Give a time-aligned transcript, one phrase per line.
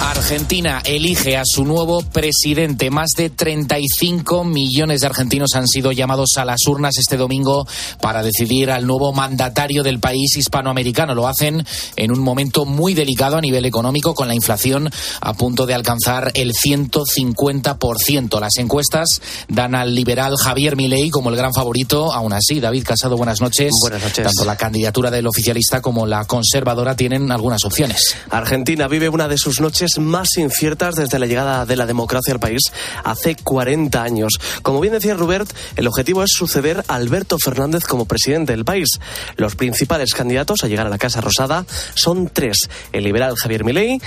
[0.00, 2.90] Argentina elige a su nuevo presidente.
[2.90, 7.66] Más de 35 millones de argentinos han sido llamados a las urnas este domingo
[8.00, 11.14] para decidir al nuevo mandatario del país hispanoamericano.
[11.14, 11.64] Lo hacen
[11.96, 14.88] en un momento muy delicado a nivel económico, con la inflación
[15.20, 18.40] a punto de alcanzar el 150%.
[18.40, 19.08] Las encuestas
[19.48, 22.12] dan al liberal Javier Milei como el gran favorito.
[22.12, 23.72] Aún así, David Casado, buenas noches.
[23.82, 24.24] Buenas noches.
[24.24, 28.16] Tanto la candidatura del oficialista como la conservadora tienen algunas opciones.
[28.30, 32.40] Argentina vive una de sus noches más inciertas desde la llegada de la democracia al
[32.40, 32.62] país
[33.04, 34.34] hace 40 años.
[34.62, 38.88] Como bien decía Rubert, el objetivo es suceder a Alberto Fernández como presidente del país.
[39.36, 42.68] Los principales candidatos a llegar a la Casa Rosada son tres.
[42.92, 44.00] El liberal Javier Milei,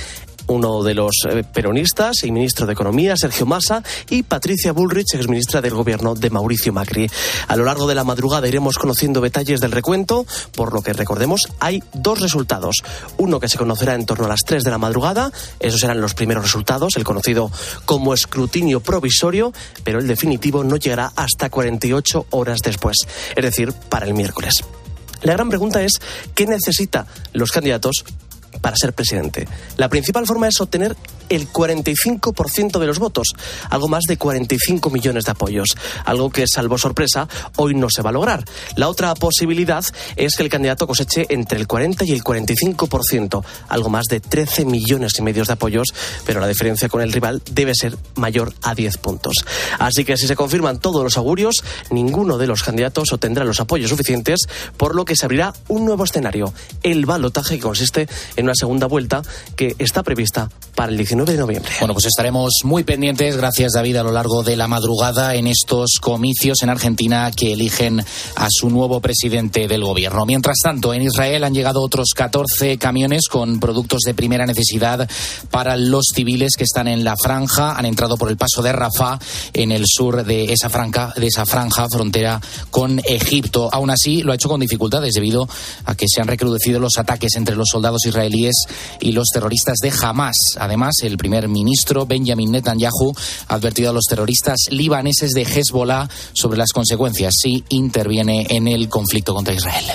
[0.51, 5.61] uno de los eh, peronistas y ministro de Economía, Sergio Massa, y Patricia Bullrich, exministra
[5.61, 7.09] del gobierno de Mauricio Macri.
[7.47, 10.25] A lo largo de la madrugada iremos conociendo detalles del recuento,
[10.55, 12.83] por lo que recordemos, hay dos resultados.
[13.17, 16.13] Uno que se conocerá en torno a las 3 de la madrugada, esos serán los
[16.13, 17.49] primeros resultados, el conocido
[17.85, 19.53] como escrutinio provisorio,
[19.83, 22.97] pero el definitivo no llegará hasta 48 horas después,
[23.35, 24.63] es decir, para el miércoles.
[25.23, 25.93] La gran pregunta es,
[26.33, 28.03] ¿qué necesitan los candidatos
[28.59, 29.47] para ser presidente.
[29.77, 30.95] La principal forma es obtener
[31.31, 33.29] el 45% de los votos,
[33.69, 38.09] algo más de 45 millones de apoyos, algo que, salvo sorpresa, hoy no se va
[38.09, 38.43] a lograr.
[38.75, 39.83] La otra posibilidad
[40.17, 44.65] es que el candidato coseche entre el 40 y el 45%, algo más de 13
[44.65, 45.87] millones y medio de apoyos,
[46.25, 49.35] pero la diferencia con el rival debe ser mayor a 10 puntos.
[49.79, 53.89] Así que si se confirman todos los augurios, ninguno de los candidatos obtendrá los apoyos
[53.89, 54.41] suficientes,
[54.75, 58.87] por lo que se abrirá un nuevo escenario, el balotaje que consiste en una segunda
[58.87, 59.21] vuelta
[59.55, 61.71] que está prevista para el 19 de noviembre.
[61.79, 65.99] Bueno, pues estaremos muy pendientes, gracias David, a lo largo de la madrugada en estos
[66.01, 70.25] comicios en Argentina que eligen a su nuevo presidente del gobierno.
[70.25, 75.09] Mientras tanto, en Israel han llegado otros 14 camiones con productos de primera necesidad
[75.49, 77.77] para los civiles que están en la franja.
[77.77, 79.19] Han entrado por el paso de Rafah
[79.53, 83.69] en el sur de esa franja, de esa franja frontera con Egipto.
[83.71, 85.47] Aún así, lo ha hecho con dificultades debido
[85.85, 88.55] a que se han recrudecido los ataques entre los soldados israelíes
[88.99, 90.35] y los terroristas de Hamas.
[90.57, 93.13] Además, el primer ministro Benjamin Netanyahu
[93.47, 98.89] ha advertido a los terroristas libaneses de Hezbollah sobre las consecuencias si interviene en el
[98.89, 99.85] conflicto contra Israel.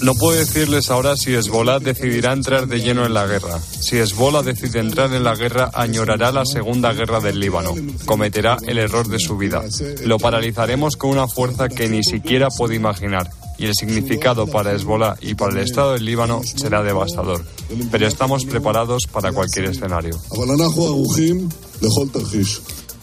[0.00, 3.58] No puedo decirles ahora si Hezbollah decidirá entrar de lleno en la guerra.
[3.80, 7.74] Si Hezbollah decide entrar en la guerra, añorará la segunda guerra del Líbano.
[8.04, 9.64] Cometerá el error de su vida.
[10.04, 13.28] Lo paralizaremos con una fuerza que ni siquiera puede imaginar.
[13.58, 17.44] Y el significado para Hezbollah y para el Estado del Líbano será devastador.
[17.90, 20.18] Pero estamos preparados para cualquier escenario.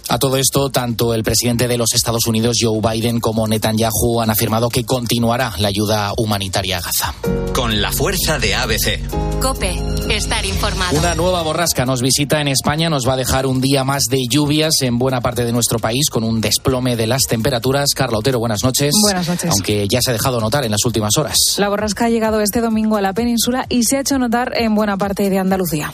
[0.08, 4.30] A todo esto, tanto el presidente de los Estados Unidos, Joe Biden, como Netanyahu han
[4.30, 7.14] afirmado que continuará la ayuda humanitaria a Gaza.
[7.54, 9.40] Con la fuerza de ABC.
[9.42, 9.76] Cope,
[10.10, 10.98] estar informado.
[10.98, 14.20] Una nueva borrasca nos visita en España, nos va a dejar un día más de
[14.30, 17.90] lluvias en buena parte de nuestro país, con un desplome de las temperaturas.
[17.96, 18.94] Carla Otero, buenas noches.
[19.02, 19.52] Buenas noches.
[19.52, 21.38] Aunque ya se ha dejado notar en las últimas horas.
[21.58, 24.76] La borrasca ha llegado este domingo a la península y se ha hecho notar en
[24.76, 25.92] buena parte de Andalucía.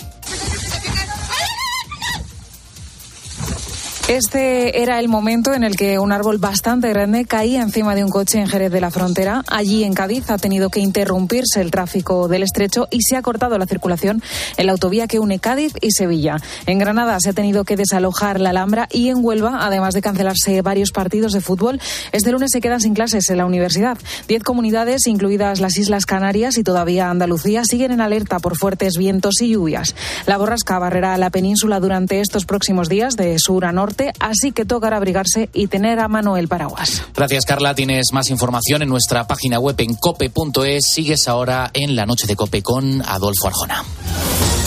[4.11, 8.09] Este era el momento en el que un árbol bastante grande caía encima de un
[8.09, 9.41] coche en Jerez de la Frontera.
[9.47, 13.57] Allí en Cádiz ha tenido que interrumpirse el tráfico del estrecho y se ha cortado
[13.57, 14.21] la circulación
[14.57, 16.35] en la autovía que une Cádiz y Sevilla.
[16.65, 20.61] En Granada se ha tenido que desalojar la Alhambra y en Huelva, además de cancelarse
[20.61, 21.79] varios partidos de fútbol,
[22.11, 23.97] este lunes se quedan sin clases en la universidad.
[24.27, 29.35] Diez comunidades, incluidas las Islas Canarias y todavía Andalucía, siguen en alerta por fuertes vientos
[29.39, 29.95] y lluvias.
[30.25, 34.65] La borrasca barrerá la península durante estos próximos días de sur a norte así que
[34.65, 37.03] tocará abrigarse y tener a mano el paraguas.
[37.15, 37.75] Gracias, Carla.
[37.75, 40.85] Tienes más información en nuestra página web en cope.es.
[40.85, 43.83] Sigues ahora en la noche de Cope con Adolfo Arjona.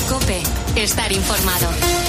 [0.08, 0.42] Cope,
[0.76, 2.03] estar informado.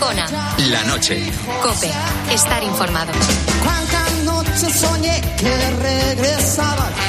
[0.00, 1.32] La noche.
[1.62, 1.90] Cope,
[2.32, 3.12] estar informado.
[3.62, 7.03] Cuántas noches soñé que regresabas.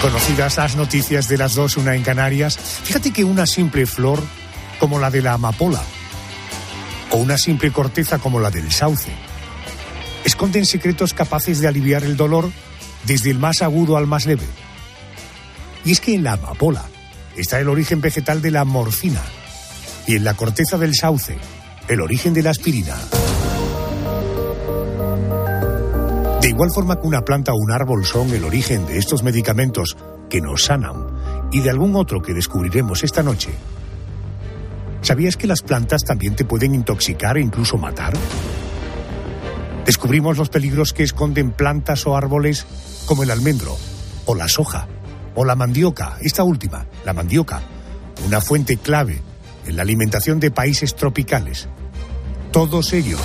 [0.00, 2.56] Conocidas las noticias de las dos, una en Canarias.
[2.56, 4.22] Fíjate que una simple flor
[4.78, 5.82] como la de la amapola
[7.10, 9.10] o una simple corteza como la del sauce
[10.24, 12.50] esconden secretos capaces de aliviar el dolor
[13.04, 14.46] desde el más agudo al más leve.
[15.84, 16.84] Y es que en la amapola
[17.36, 19.22] está el origen vegetal de la morfina
[20.06, 21.36] y en la corteza del sauce
[21.88, 22.96] el origen de la aspirina.
[26.50, 29.96] Igual forma que una planta o un árbol son el origen de estos medicamentos
[30.28, 33.50] que nos sanan y de algún otro que descubriremos esta noche,
[35.00, 38.14] ¿sabías que las plantas también te pueden intoxicar e incluso matar?
[39.86, 42.66] Descubrimos los peligros que esconden plantas o árboles
[43.06, 43.76] como el almendro,
[44.26, 44.88] o la soja,
[45.34, 47.62] o la mandioca, esta última, la mandioca,
[48.26, 49.20] una fuente clave
[49.66, 51.68] en la alimentación de países tropicales.
[52.52, 53.20] Todos ellos,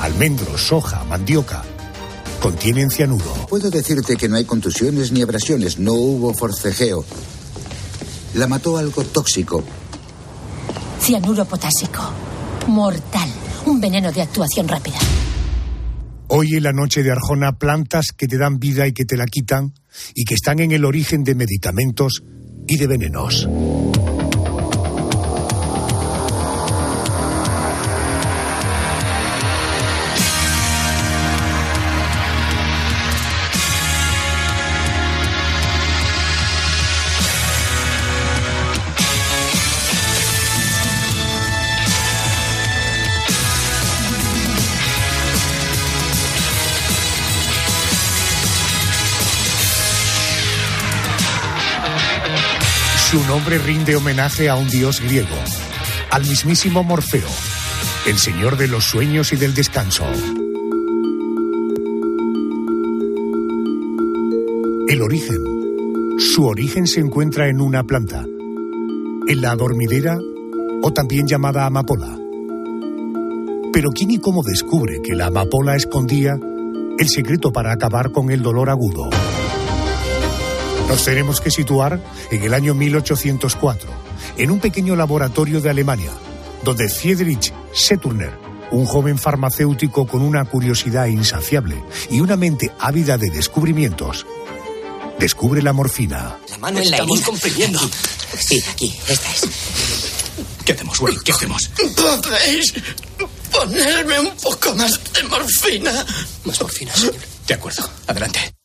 [0.00, 1.62] almendro, soja, mandioca,
[2.46, 3.24] contienen cianuro.
[3.48, 7.04] Puedo decirte que no hay contusiones ni abrasiones, no hubo forcejeo.
[8.34, 9.64] La mató algo tóxico.
[11.00, 12.08] Cianuro potásico.
[12.68, 13.28] Mortal.
[13.64, 14.96] Un veneno de actuación rápida.
[16.28, 19.26] Hoy en la noche de Arjona, plantas que te dan vida y que te la
[19.26, 19.74] quitan
[20.14, 22.22] y que están en el origen de medicamentos
[22.68, 23.48] y de venenos.
[53.16, 55.38] Su nombre rinde homenaje a un dios griego,
[56.10, 57.26] al mismísimo Morfeo,
[58.06, 60.04] el señor de los sueños y del descanso.
[64.86, 65.42] El origen.
[66.18, 68.26] Su origen se encuentra en una planta,
[69.26, 70.18] en la dormidera
[70.82, 72.18] o también llamada amapola.
[73.72, 76.38] Pero ¿quién y cómo descubre que la amapola escondía
[76.98, 79.08] el secreto para acabar con el dolor agudo?
[80.88, 82.00] Nos tenemos que situar
[82.30, 83.90] en el año 1804,
[84.38, 86.12] en un pequeño laboratorio de Alemania,
[86.62, 88.32] donde Friedrich Seturner,
[88.70, 94.26] un joven farmacéutico con una curiosidad insaciable y una mente ávida de descubrimientos,
[95.18, 96.38] descubre la morfina.
[96.50, 97.26] La mano en la Estamos herida.
[97.26, 97.80] comprimiendo.
[98.38, 99.48] Sí, aquí, esta es.
[100.64, 101.18] ¿Qué hacemos, Wayne?
[101.24, 101.70] ¿Qué hacemos?
[101.96, 102.74] ¿Podéis
[103.52, 106.06] ponerme un poco más de morfina?
[106.44, 107.14] Más morfina, señor.
[107.46, 107.88] De acuerdo.
[108.06, 108.55] Adelante.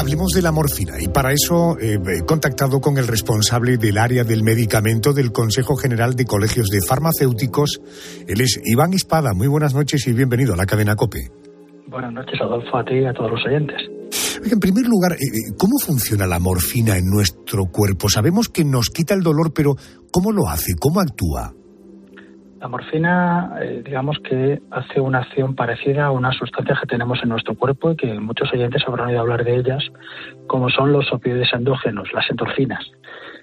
[0.00, 4.24] Hablemos de la morfina y para eso eh, he contactado con el responsable del área
[4.24, 7.82] del medicamento del Consejo General de Colegios de Farmacéuticos.
[8.26, 9.34] Él es Iván Espada.
[9.34, 11.28] Muy buenas noches y bienvenido a la cadena COPE.
[11.88, 13.76] Buenas noches, Adolfo, a ti y a todos los oyentes.
[14.50, 18.08] En primer lugar, eh, eh, ¿cómo funciona la morfina en nuestro cuerpo?
[18.08, 19.76] Sabemos que nos quita el dolor, pero
[20.10, 20.72] ¿cómo lo hace?
[20.80, 21.52] ¿Cómo actúa?
[22.60, 27.30] La morfina, eh, digamos que hace una acción parecida a unas sustancias que tenemos en
[27.30, 29.82] nuestro cuerpo y que muchos oyentes habrán oído hablar de ellas,
[30.46, 32.84] como son los opioides endógenos, las endorfinas.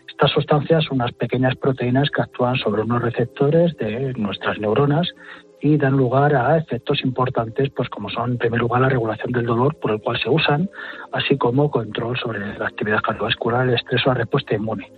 [0.08, 5.12] Estas sustancias son unas pequeñas proteínas que actúan sobre unos receptores de nuestras neuronas
[5.62, 9.46] y dan lugar a efectos importantes, pues como son en primer lugar la regulación del
[9.46, 10.70] dolor por el cual se usan,
[11.12, 14.92] así como control sobre la actividad cardiovascular, el estrés o la respuesta inmune.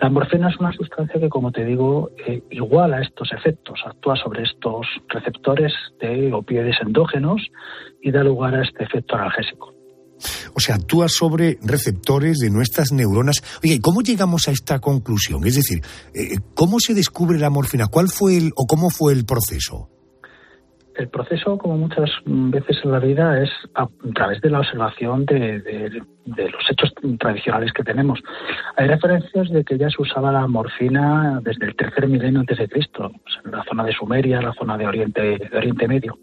[0.00, 4.42] La morfina es una sustancia que, como te digo, eh, iguala estos efectos, actúa sobre
[4.42, 7.40] estos receptores de opioides endógenos
[8.00, 9.71] y da lugar a este efecto analgésico.
[10.54, 13.42] O sea, actúa sobre receptores de nuestras neuronas.
[13.62, 15.46] Oye, ¿y ¿cómo llegamos a esta conclusión?
[15.46, 15.82] Es decir,
[16.14, 17.86] eh, ¿cómo se descubre la morfina?
[17.86, 19.88] ¿Cuál fue el o cómo fue el proceso?
[20.94, 26.02] El proceso, como muchas veces en la vida, es a, través de la observación de,
[26.26, 28.20] los hechos tradicionales que tenemos.
[28.76, 32.68] Hay referencias de que ya se usaba la morfina desde el tercer milenio antes de
[32.68, 33.10] Cristo,
[33.44, 36.18] en la zona de Sumeria, la zona de Oriente, de Oriente Medio.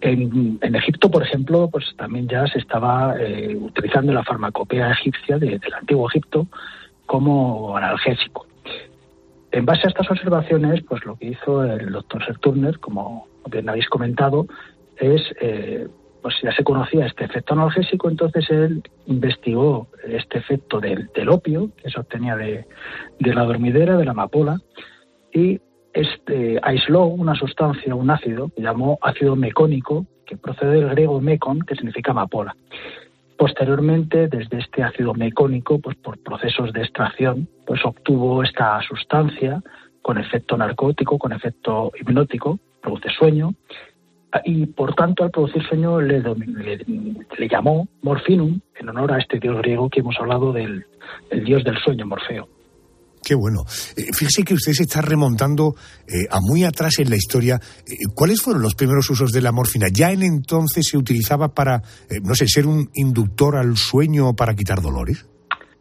[0.00, 5.58] En, Egipto, por ejemplo, pues también ya se estaba eh, utilizando la farmacopea egipcia de,
[5.58, 6.46] del antiguo Egipto
[7.06, 8.46] como analgésico.
[9.50, 13.88] En base a estas observaciones, pues lo que hizo el doctor Turner, como bien habéis
[13.88, 14.46] comentado,
[14.98, 15.88] es, eh,
[16.22, 21.70] pues ya se conocía este efecto analgésico, entonces él investigó este efecto del, del opio,
[21.82, 22.66] que se obtenía de,
[23.18, 24.60] de, la dormidera, de la amapola,
[25.32, 25.60] y
[25.98, 31.60] este, aisló una sustancia, un ácido, que llamó ácido mecónico, que procede del griego mecon,
[31.60, 32.54] que significa amapola.
[33.36, 39.60] Posteriormente, desde este ácido mecónico, pues por procesos de extracción, pues obtuvo esta sustancia
[40.00, 43.54] con efecto narcótico, con efecto hipnótico, produce sueño,
[44.44, 49.40] y por tanto al producir sueño le, le, llamó morfinum, en en honor a este
[49.40, 50.84] dios griego que hemos hablado del
[51.30, 52.57] el dios del sueño, Morfeo.
[53.28, 53.60] Qué bueno.
[53.94, 55.74] Eh, fíjese que usted se está remontando
[56.06, 57.60] eh, a muy atrás en la historia.
[57.86, 59.88] Eh, ¿Cuáles fueron los primeros usos de la morfina?
[59.92, 61.82] ¿Ya en entonces se utilizaba para,
[62.24, 65.28] no sé, ser un inductor al sueño o para quitar dolores?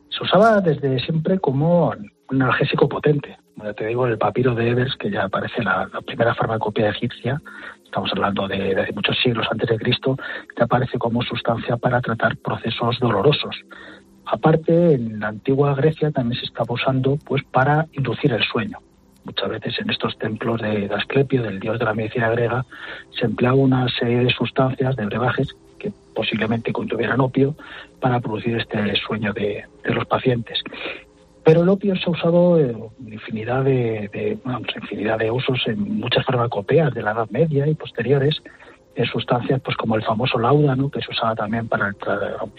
[0.09, 1.93] Se usaba desde siempre como
[2.29, 3.37] un analgésico potente.
[3.55, 7.41] Como te digo, el papiro de Evers, que ya aparece la, la primera farmacopea egipcia,
[7.85, 10.17] estamos hablando de, de, muchos siglos antes de Cristo,
[10.53, 13.55] que aparece como sustancia para tratar procesos dolorosos.
[14.29, 18.79] Aparte, en la antigua Grecia también se estaba usando pues para inducir el sueño.
[19.23, 22.65] Muchas veces en estos templos de, Asclepio, del dios de la medicina griega,
[23.17, 27.55] se empleaba una serie de sustancias, de brebajes, que posiblemente contuvieran opio,
[28.01, 30.61] para producir este sueño de, los pacientes.
[31.45, 34.37] Pero el opio se ha usado en infinidad de, de
[34.81, 38.41] infinidad de usos en muchas farmacopeas de la Edad Media y posteriores,
[39.05, 41.91] sustancias pues como el famoso laudano, que se usaba también para,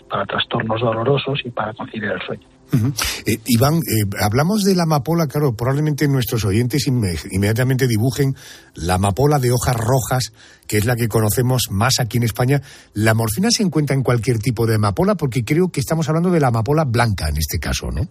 [0.08, 2.46] para trastornos dolorosos y para conciliar el sueño.
[2.70, 3.22] Uh -huh.
[3.26, 8.34] eh, Iván, eh, hablamos de la amapola, claro, probablemente nuestros oyentes inmediatamente dibujen
[8.74, 10.32] la amapola de hojas rojas,
[10.66, 12.60] que es la que conocemos más aquí en España.
[12.92, 15.14] ¿La morfina se encuentra en cualquier tipo de amapola?
[15.14, 18.02] Porque creo que estamos hablando de la amapola blanca en este caso, ¿no?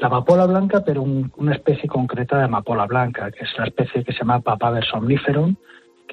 [0.00, 4.02] La amapola blanca, pero un, una especie concreta de amapola blanca, que es la especie
[4.02, 5.54] que se llama Papaver somniferum,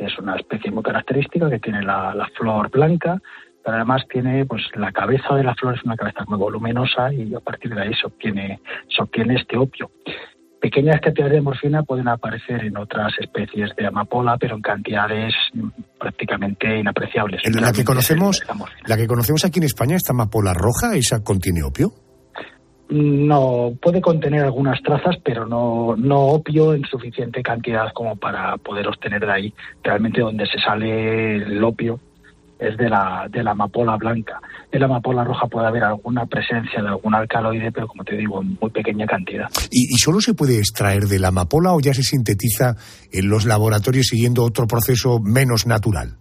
[0.02, 3.22] que es una especie muy característica, que tiene la, la, flor blanca,
[3.64, 7.36] pero además tiene, pues la cabeza de la flor es una cabeza muy voluminosa y
[7.36, 9.92] a partir de ahí se obtiene, se obtiene este opio.
[10.60, 15.36] Pequeñas cantidades de morfina pueden aparecer en otras especies de amapola, pero en cantidades
[16.00, 17.42] prácticamente inapreciables.
[17.44, 18.42] ¿En la que conocemos,
[18.88, 21.90] la que conocemos aquí en España, esta amapola roja, esa contiene opio?
[22.92, 28.86] No, puede contener algunas trazas, pero no, no opio en suficiente cantidad como para poder
[28.90, 29.54] obtener de ahí.
[29.82, 32.02] Realmente donde se sale el opio
[32.60, 34.42] es de la, de la amapola blanca.
[34.70, 38.42] En la amapola roja puede haber alguna presencia de algún alcaloide, pero como te digo,
[38.42, 39.50] en muy pequeña cantidad.
[39.72, 42.76] ¿Y, ¿Y, solo se puede extraer de la amapola o ya se sintetiza
[43.10, 46.18] en los laboratorios siguiendo otro proceso menos natural?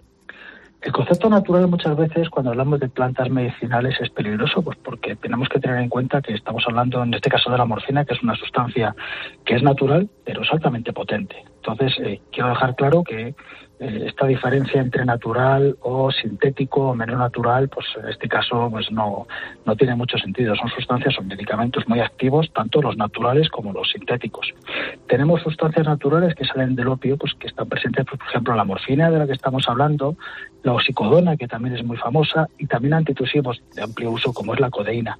[0.82, 5.49] El concepto natural muchas veces cuando hablamos de plantas medicinales es peligroso, pues porque tenemos
[5.50, 8.22] que tener en cuenta que estamos hablando en este caso de la morfina, que es
[8.22, 8.94] una sustancia
[9.44, 11.37] que es natural, pero es altamente potente.
[11.56, 13.34] Entonces, eh, quiero dejar claro que
[13.80, 19.26] esta diferencia entre natural o sintético o menos natural, pues en este caso pues no,
[19.64, 20.54] no tiene mucho sentido.
[20.54, 24.52] Son sustancias, son medicamentos muy activos, tanto los naturales como los sintéticos.
[25.08, 29.10] Tenemos sustancias naturales que salen del opio, pues que están presentes, por ejemplo, la morfina
[29.10, 30.14] de la que estamos hablando,
[30.62, 34.60] la oxicodona, que también es muy famosa, y también antitusivos de amplio uso, como es
[34.60, 35.18] la codeína.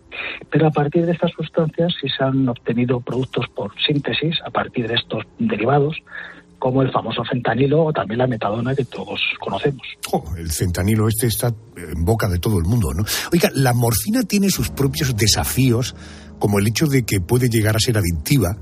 [0.51, 4.87] Pero a partir de estas sustancias sí se han obtenido productos por síntesis, a partir
[4.87, 5.97] de estos derivados,
[6.61, 9.83] como el famoso fentanilo o también la metadona que todos conocemos.
[10.13, 13.03] Oh, el fentanilo este está en boca de todo el mundo, ¿no?
[13.33, 15.97] Oiga, la morfina tiene sus propios desafíos,
[16.39, 18.57] como el hecho de que puede llegar a ser adictiva.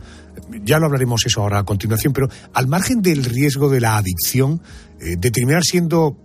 [0.63, 4.63] Ya lo hablaremos eso ahora a continuación, pero al margen del riesgo de la adicción,
[5.01, 6.17] eh, de terminar siendo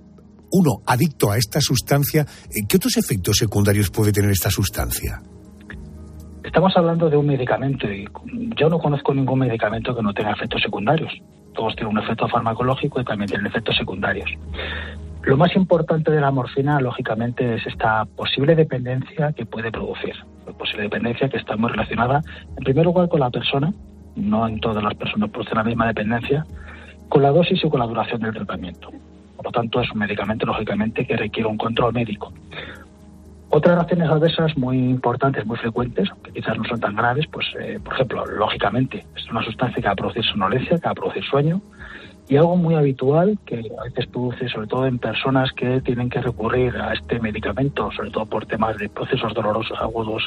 [0.52, 2.28] uno adicto a esta sustancia,
[2.70, 5.24] ¿qué otros efectos secundarios puede tener esta sustancia?
[6.44, 8.06] Estamos hablando de un medicamento y
[8.60, 11.12] yo no conozco ningún medicamento que no tenga efectos secundarios.
[11.54, 14.30] Todos tienen un efecto farmacológico y también tienen efectos secundarios.
[15.24, 20.16] Lo más importante de la morfina, lógicamente, es esta posible dependencia que puede producir.
[20.46, 22.22] La posible dependencia que está muy relacionada,
[22.58, 23.72] en primer lugar, con la persona.
[24.16, 26.46] No en todas las personas produce la misma dependencia.
[27.08, 28.90] Con la dosis y con la duración del tratamiento.
[29.38, 32.34] Por lo tanto, es un medicamento, lógicamente, que requiere un control médico.
[33.56, 37.80] Otras reacciones adversas muy importantes, muy frecuentes, que quizás no son tan graves, pues, eh,
[37.84, 41.24] por ejemplo, lógicamente, es una sustancia que va a producir sonolencia, que va a producir
[41.24, 41.62] sueño,
[42.28, 46.20] y algo muy habitual que a veces produce, sobre todo en personas que tienen que
[46.20, 50.26] recurrir a este medicamento, sobre todo por temas de procesos dolorosos agudos,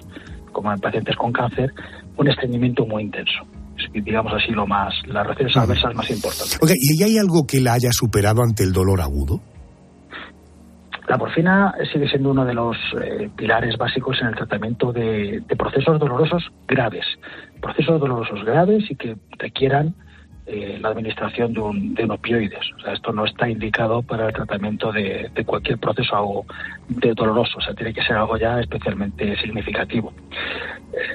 [0.53, 1.73] como en pacientes con cáncer,
[2.17, 3.43] un estreñimiento muy intenso
[3.93, 6.59] digamos así, lo más, las reacciones adversas más importantes.
[6.63, 9.43] Okay, ¿Y hay algo que la haya superado ante el dolor agudo?
[11.09, 16.01] La morfina sigue siendo uno de los eh, pilares básicos en el tratamiento de, procesos
[16.01, 17.07] dolorosos graves.
[17.61, 19.95] Procesos dolorosos graves y que requieran
[20.47, 22.73] eh, la administración de un, de un, opioides.
[22.77, 26.45] O sea, esto no está indicado para el tratamiento de, de cualquier proceso
[26.89, 27.59] de doloroso.
[27.59, 30.13] O sea, tiene que ser algo ya especialmente significativo.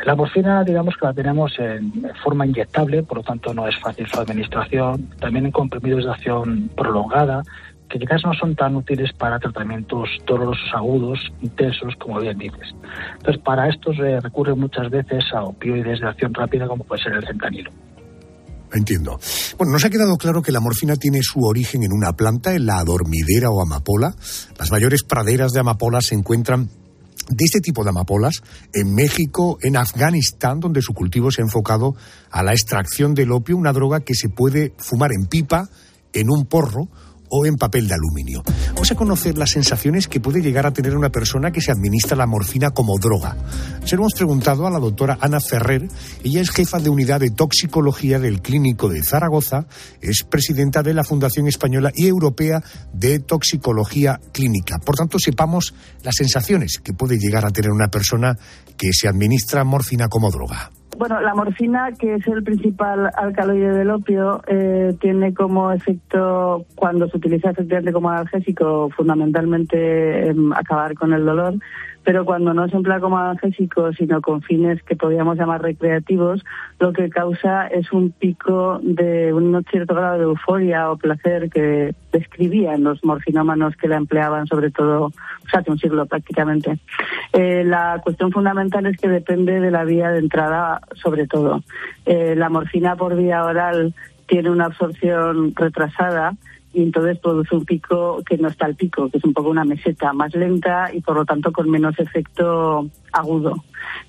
[0.05, 1.91] La morfina, digamos que la tenemos en
[2.23, 5.09] forma inyectable, por lo tanto no es fácil su administración.
[5.19, 7.41] También en comprimidos de acción prolongada,
[7.91, 12.73] que quizás no son tan útiles para tratamientos dolorosos agudos, intensos, como bien dices.
[13.17, 17.13] Entonces, para estos eh, recurre muchas veces a opioides de acción rápida, como puede ser
[17.13, 17.71] el fentanilo.
[18.73, 19.19] Entiendo.
[19.57, 22.65] Bueno, nos ha quedado claro que la morfina tiene su origen en una planta, en
[22.65, 24.15] la adormidera o amapola.
[24.57, 26.69] Las mayores praderas de amapola se encuentran
[27.27, 28.41] de este tipo de amapolas
[28.73, 31.95] en México, en Afganistán, donde su cultivo se ha enfocado
[32.29, 35.67] a la extracción del opio, una droga que se puede fumar en pipa,
[36.13, 36.87] en un porro
[37.31, 38.43] o en papel de aluminio.
[38.73, 42.15] Vamos a conocer las sensaciones que puede llegar a tener una persona que se administra
[42.15, 43.35] la morfina como droga.
[43.85, 45.87] Se lo hemos preguntado a la doctora Ana Ferrer.
[46.23, 49.65] Ella es jefa de unidad de toxicología del Clínico de Zaragoza,
[50.01, 52.61] es presidenta de la Fundación Española y Europea
[52.93, 54.79] de Toxicología Clínica.
[54.79, 55.73] Por tanto, sepamos
[56.03, 58.37] las sensaciones que puede llegar a tener una persona
[58.77, 60.71] que se administra morfina como droga.
[61.01, 67.07] Bueno, la morfina, que es el principal alcaloide del opio, eh, tiene como efecto, cuando
[67.07, 71.55] se utiliza efectivamente como analgésico, fundamentalmente em, acabar con el dolor,
[72.03, 76.43] pero cuando no se emplea como analgésico, sino con fines que podríamos llamar recreativos,
[76.79, 81.93] lo que causa es un pico de un cierto grado de euforia o placer que
[82.11, 85.11] describían los morfinómanos que la empleaban, sobre todo, o
[85.53, 86.79] hace un siglo prácticamente.
[87.33, 91.63] Eh, la cuestión fundamental es que depende de la vía de entrada, sobre todo.
[92.05, 93.93] Eh, la morfina por vía oral
[94.27, 96.33] tiene una absorción retrasada
[96.73, 99.65] y entonces produce un pico que no está al pico, que es un poco una
[99.65, 103.63] meseta más lenta y por lo tanto con menos efecto agudo.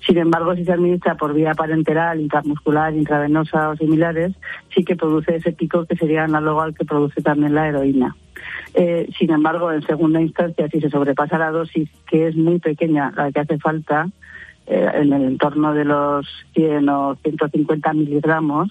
[0.05, 4.33] Sin embargo, si se administra por vía parenteral, intramuscular, intravenosa o similares,
[4.73, 8.15] sí que produce ese pico que sería análogo al que produce también la heroína.
[8.73, 13.11] Eh, sin embargo, en segunda instancia, si se sobrepasa la dosis, que es muy pequeña
[13.15, 14.07] la que hace falta,
[14.65, 18.69] eh, en el entorno de los 100 o 150 miligramos,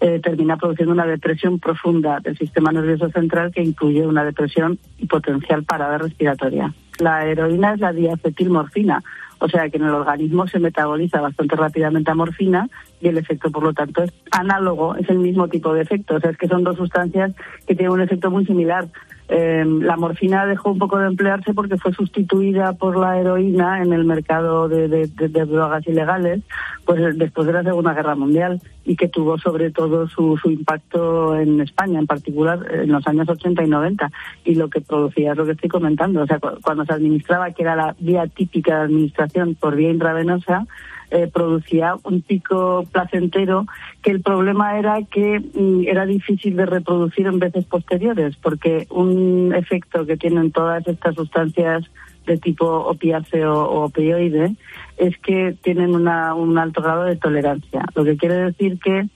[0.00, 5.06] eh, termina produciendo una depresión profunda del sistema nervioso central que incluye una depresión y
[5.06, 6.72] potencial parada respiratoria.
[6.98, 9.02] La heroína es la diacetilmorfina,
[9.38, 12.68] o sea que en el organismo se metaboliza bastante rápidamente a morfina
[13.00, 16.16] y el efecto, por lo tanto, es análogo, es el mismo tipo de efecto.
[16.16, 17.32] O sea, es que son dos sustancias
[17.66, 18.88] que tienen un efecto muy similar.
[19.28, 23.92] Eh, la morfina dejó un poco de emplearse porque fue sustituida por la heroína en
[23.92, 26.42] el mercado de, drogas ilegales
[26.84, 31.60] pues después de la Segunda Guerra Mundial y que tuvo sobre todo su impacto en
[31.60, 34.12] España, en particular en los años 80 y 90.
[34.44, 36.22] Y lo que producía es lo que estoy comentando.
[36.22, 39.25] O sea, cuando se administraba, que era la vía típica de administración
[39.60, 40.66] por vía intravenosa,
[41.10, 43.66] eh, producía un pico placentero
[44.02, 49.54] que el problema era que mm, era difícil de reproducir en veces posteriores porque un
[49.54, 51.84] efecto que tienen todas estas sustancias
[52.26, 54.56] de tipo opiáceo o opioide
[54.96, 59.06] es que tienen una, un alto grado de tolerancia, lo que quiere decir que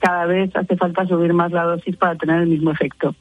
[0.00, 3.14] cada vez hace falta subir más la dosis para tener el mismo efecto.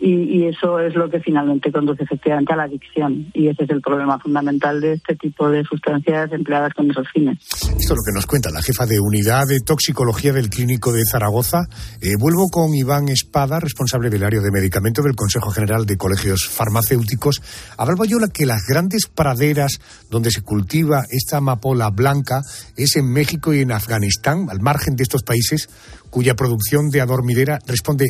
[0.00, 3.26] Y, eso es lo que finalmente conduce efectivamente a la adicción.
[3.34, 7.38] Y ese es el problema fundamental de este tipo de sustancias empleadas con esos fines.
[7.40, 11.02] Esto es lo que nos cuenta la jefa de unidad de toxicología del Clínico de
[11.10, 11.66] Zaragoza.
[12.00, 16.48] Eh, vuelvo con Iván Espada, responsable del área de medicamento del Consejo General de Colegios
[16.48, 17.42] Farmacéuticos.
[17.76, 19.80] Hablaba yo que las grandes praderas
[20.10, 22.42] donde se cultiva esta amapola blanca
[22.76, 25.68] es en México y en Afganistán, al margen de estos países
[26.10, 28.06] cuya producción de adormidera responde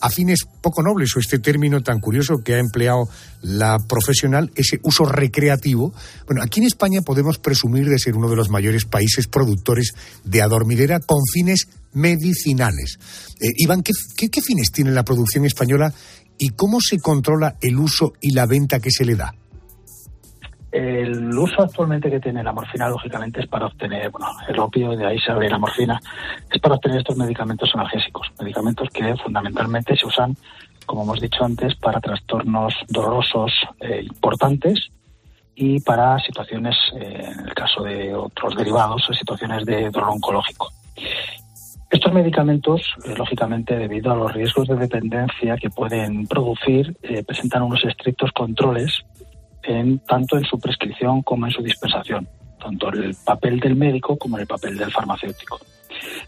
[0.00, 3.08] a fines poco nobles, o este término tan curioso que ha empleado
[3.42, 5.92] la profesional, ese uso recreativo.
[6.26, 9.92] Bueno, aquí en España podemos presumir de ser uno de los mayores países productores
[10.24, 12.98] de adormidera con fines medicinales.
[13.40, 15.92] Eh, Iván, ¿qué, qué fines tiene la producción española
[16.38, 19.34] y cómo se controla el uso y la venta que se le da?
[20.70, 25.04] El uso actualmente que tiene la morfina, lógicamente, es para obtener, bueno, el opio, de
[25.04, 26.00] ahí se abre la morfina,
[26.50, 30.36] es para obtener estos medicamentos analgésicos, medicamentos que fundamentalmente se usan,
[30.86, 34.90] como hemos dicho antes, para trastornos dolorosos eh, importantes
[35.56, 40.70] y para situaciones, eh, en el caso de otros derivados, situaciones de dolor oncológico.
[41.90, 47.84] Estos medicamentos, eh, lógicamente, debido a los riesgos de dependencia que pueden producir, presentan unos
[47.84, 49.04] estrictos controles
[49.62, 52.28] en, tanto en su prescripción como en su dispensación,
[52.60, 55.58] tanto en el papel del médico como en el papel del farmacéutico.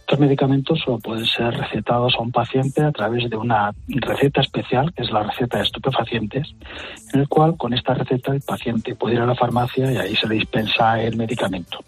[0.00, 4.92] Estos medicamentos solo pueden ser recetados a un paciente a través de una receta especial,
[4.92, 6.54] que es la receta de estupefacientes,
[7.14, 10.16] en el cual con esta receta el paciente puede ir a la farmacia y ahí
[10.16, 11.78] se le dispensa el medicamento.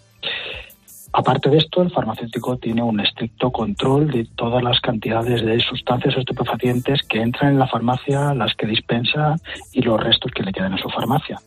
[1.17, 6.13] Aparte de esto, el farmacéutico tiene un estricto control de todas las cantidades de sustancias
[6.17, 9.35] estupefacientes que entran en la farmacia, las que dispensa
[9.71, 11.37] y los restos que le quedan en su farmacia.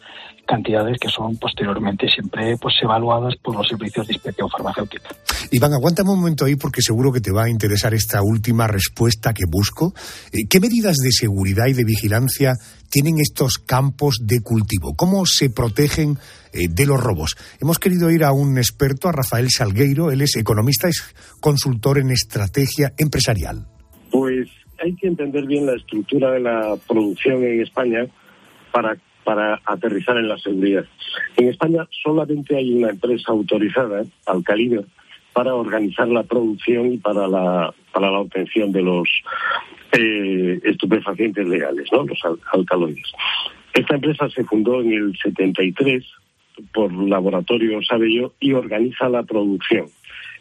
[0.46, 5.10] Cantidades que son posteriormente siempre pues, evaluadas por los servicios de inspección farmacéutica.
[5.50, 9.34] Iván, aguántame un momento ahí porque seguro que te va a interesar esta última respuesta
[9.34, 9.92] que busco.
[10.32, 12.54] Eh, ¿Qué medidas de seguridad y de vigilancia
[12.90, 14.94] tienen estos campos de cultivo?
[14.96, 16.18] ¿Cómo se protegen
[16.52, 17.36] eh, de los robos?
[17.60, 20.10] Hemos querido ir a un experto, a Rafael Salgueiro.
[20.10, 23.66] Él es economista, es consultor en estrategia empresarial.
[24.10, 24.48] Pues
[24.82, 28.06] hay que entender bien la estructura de la producción en España
[28.72, 28.96] para
[29.28, 30.86] para aterrizar en la seguridad.
[31.36, 34.84] En España solamente hay una empresa autorizada, Alcalino,
[35.34, 39.06] para organizar la producción y para la, para la obtención de los
[39.92, 42.04] eh, estupefacientes legales, ¿no?
[42.04, 42.20] los
[42.52, 43.12] alcaloides.
[43.74, 46.04] Esta empresa se fundó en el 73
[46.72, 49.86] por Laboratorio Sabello y organiza la producción.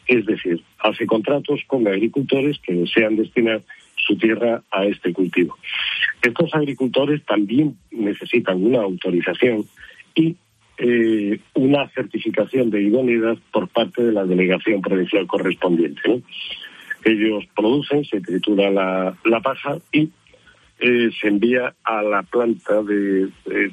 [0.08, 3.62] Es decir, hace contratos con agricultores que desean destinar
[3.96, 5.58] su tierra a este cultivo.
[6.22, 9.66] Estos agricultores también necesitan una autorización
[10.16, 10.36] y
[10.78, 16.22] eh, una certificación de idoneidad por parte de la delegación provincial correspondiente.
[17.04, 20.10] Ellos producen, se tritura la, la paja y
[20.80, 23.30] eh, se envía a la planta de,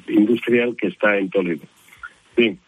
[0.07, 1.61] industrial que está en Toledo.
[2.35, 2.59] Bien,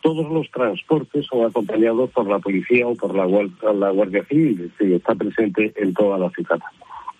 [0.00, 3.26] todos los transportes son acompañados por la policía o por la,
[3.72, 6.60] la Guardia Civil, que está presente en toda la ciudad.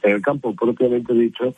[0.03, 1.55] En el campo propiamente dicho,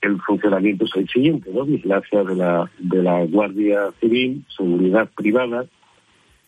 [0.00, 1.64] el funcionamiento es el siguiente, ¿no?
[1.64, 5.66] Vigilancia de la, de la Guardia Civil, seguridad privada,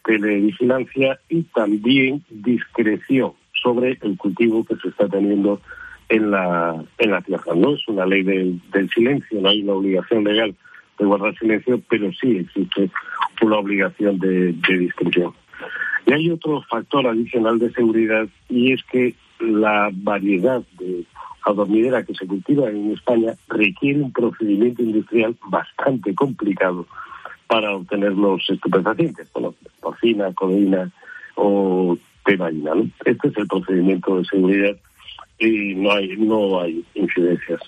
[0.05, 3.33] televigilancia y también discreción
[3.69, 5.61] sobre el cultivo que se está teniendo
[6.09, 7.55] en la, en la tierra.
[7.55, 8.61] No es una ley del,
[8.95, 10.55] silencio, no hay una obligación legal
[10.99, 12.91] de guardar silencio, pero sí existe
[13.43, 15.31] una obligación de, de.
[16.07, 21.05] Y hay otro factor adicional de seguridad y es que la variedad de
[21.45, 26.87] adormidera que se cultiva en España requiere un procedimiento industrial bastante complicado
[27.47, 30.91] para obtener los estupefacientes, bueno, porcina, codeína
[31.35, 31.99] o
[33.05, 34.77] Este es el procedimiento de seguridad
[35.39, 37.61] y no hay, no hay incidencias.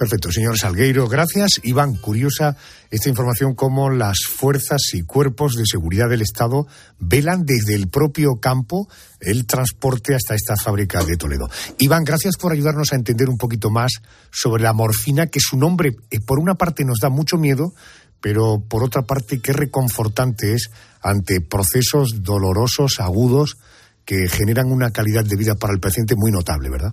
[0.00, 1.60] Perfecto, señor Salgueiro, gracias.
[1.62, 2.56] Iván, curiosa
[2.90, 6.66] esta información cómo las fuerzas y cuerpos de seguridad del Estado
[6.98, 8.88] velan desde el propio campo
[9.20, 11.48] el transporte hasta esta fábrica de Toledo.
[11.78, 13.92] Iván, gracias por ayudarnos a entender un poquito más
[14.30, 17.74] sobre la morfina, que su nombre eh, por una parte nos da mucho miedo,
[18.20, 20.70] pero por otra parte qué reconfortante es
[21.02, 23.56] ante procesos dolorosos, agudos,
[24.04, 26.92] que generan una calidad de vida para el paciente muy notable, ¿verdad?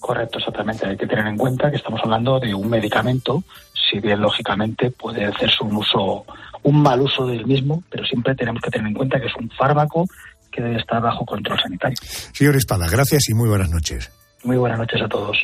[0.00, 0.86] Correcto, exactamente.
[0.86, 3.42] Hay que tener en cuenta que estamos hablando de un medicamento,
[3.90, 6.24] si bien lógicamente puede hacerse un uso,
[6.62, 9.50] un mal uso del mismo, pero siempre tenemos que tener en cuenta que es un
[9.50, 10.06] fármaco
[10.50, 11.96] que debe estar bajo control sanitario.
[12.32, 14.10] Señor Espada, gracias y muy buenas noches.
[14.44, 15.38] Muy buenas noches a todos.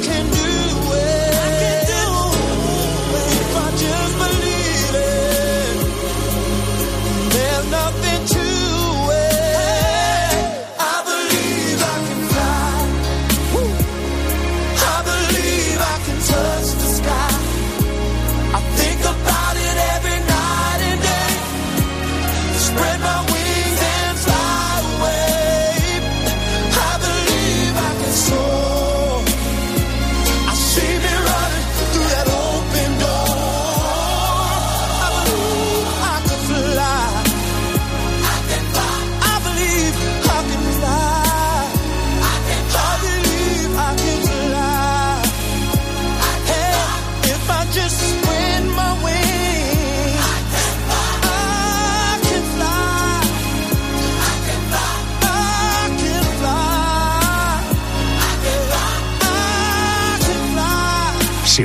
[0.00, 0.51] ¿Se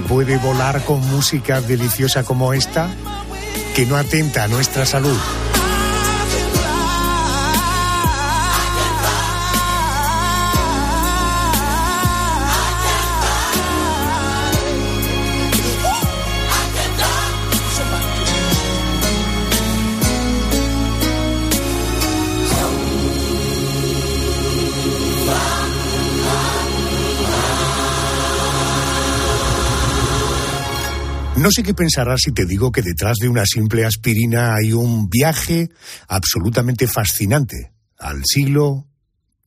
[0.08, 2.90] puede volar con música deliciosa como esta
[3.76, 5.18] que no atenta a nuestra salud?
[31.48, 35.10] No sé qué pensarás si te digo que detrás de una simple aspirina hay un
[35.10, 35.70] viaje
[36.10, 38.86] absolutamente fascinante al siglo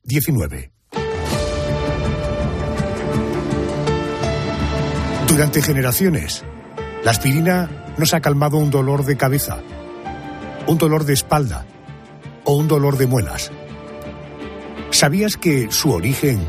[0.08, 0.70] XIX.
[5.28, 6.42] Durante generaciones,
[7.04, 9.58] la aspirina nos ha calmado un dolor de cabeza,
[10.66, 11.66] un dolor de espalda
[12.44, 13.52] o un dolor de muelas.
[14.88, 16.48] ¿Sabías que su origen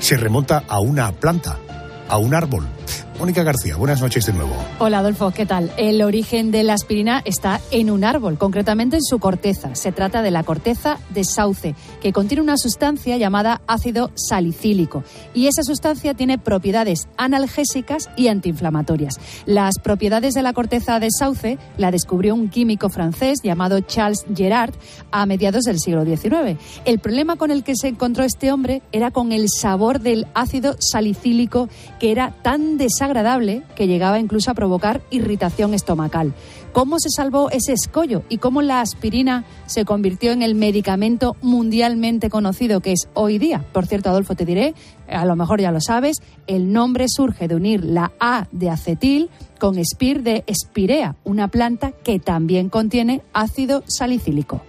[0.00, 1.58] se remonta a una planta,
[2.10, 2.68] a un árbol?
[3.18, 4.52] Mónica García, buenas noches de nuevo.
[4.80, 5.70] Hola Adolfo, ¿qué tal?
[5.76, 9.74] El origen de la aspirina está en un árbol, concretamente en su corteza.
[9.76, 15.04] Se trata de la corteza de sauce, que contiene una sustancia llamada ácido salicílico.
[15.34, 19.20] Y esa sustancia tiene propiedades analgésicas y antiinflamatorias.
[19.46, 24.74] Las propiedades de la corteza de sauce la descubrió un químico francés llamado Charles Gerard
[25.12, 26.58] a mediados del siglo XIX.
[26.84, 30.74] El problema con el que se encontró este hombre era con el sabor del ácido
[30.80, 31.68] salicílico
[32.00, 36.34] que era tan desagradable que llegaba incluso a provocar irritación estomacal.
[36.72, 42.28] ¿Cómo se salvó ese escollo y cómo la aspirina se convirtió en el medicamento mundialmente
[42.28, 43.64] conocido que es hoy día?
[43.72, 44.74] Por cierto, Adolfo, te diré,
[45.08, 46.16] a lo mejor ya lo sabes,
[46.46, 51.92] el nombre surge de unir la A de acetil con espir de espirea, una planta
[51.92, 54.62] que también contiene ácido salicílico.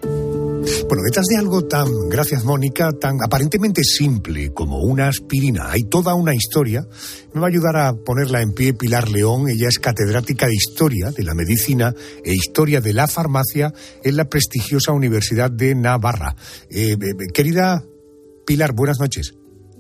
[0.88, 6.16] Bueno, detrás de algo tan, gracias Mónica, tan aparentemente simple como una aspirina, hay toda
[6.16, 6.88] una historia.
[7.34, 9.50] Me va a ayudar a ponerla en pie Pilar León.
[9.50, 13.74] Ella es catedrática de Historia de la Medicina e Historia de la Farmacia
[14.04, 16.36] en la prestigiosa Universidad de Navarra.
[16.70, 16.98] Eh, eh,
[17.34, 17.84] querida
[18.46, 19.34] Pilar, buenas noches.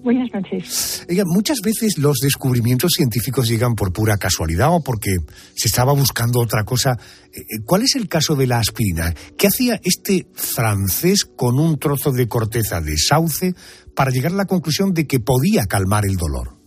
[0.04, 1.08] Buenas noches.
[1.26, 5.12] muchas veces los descubrimientos científicos llegan por pura casualidad o porque
[5.56, 6.98] se estaba buscando otra cosa.
[7.32, 9.14] Eh, eh, ¿Cuál es el caso de la aspirina?
[9.38, 13.54] ¿Qué hacía este francés con un trozo de corteza de sauce
[13.96, 16.58] para llegar a la conclusión de que podía calmar el dolor?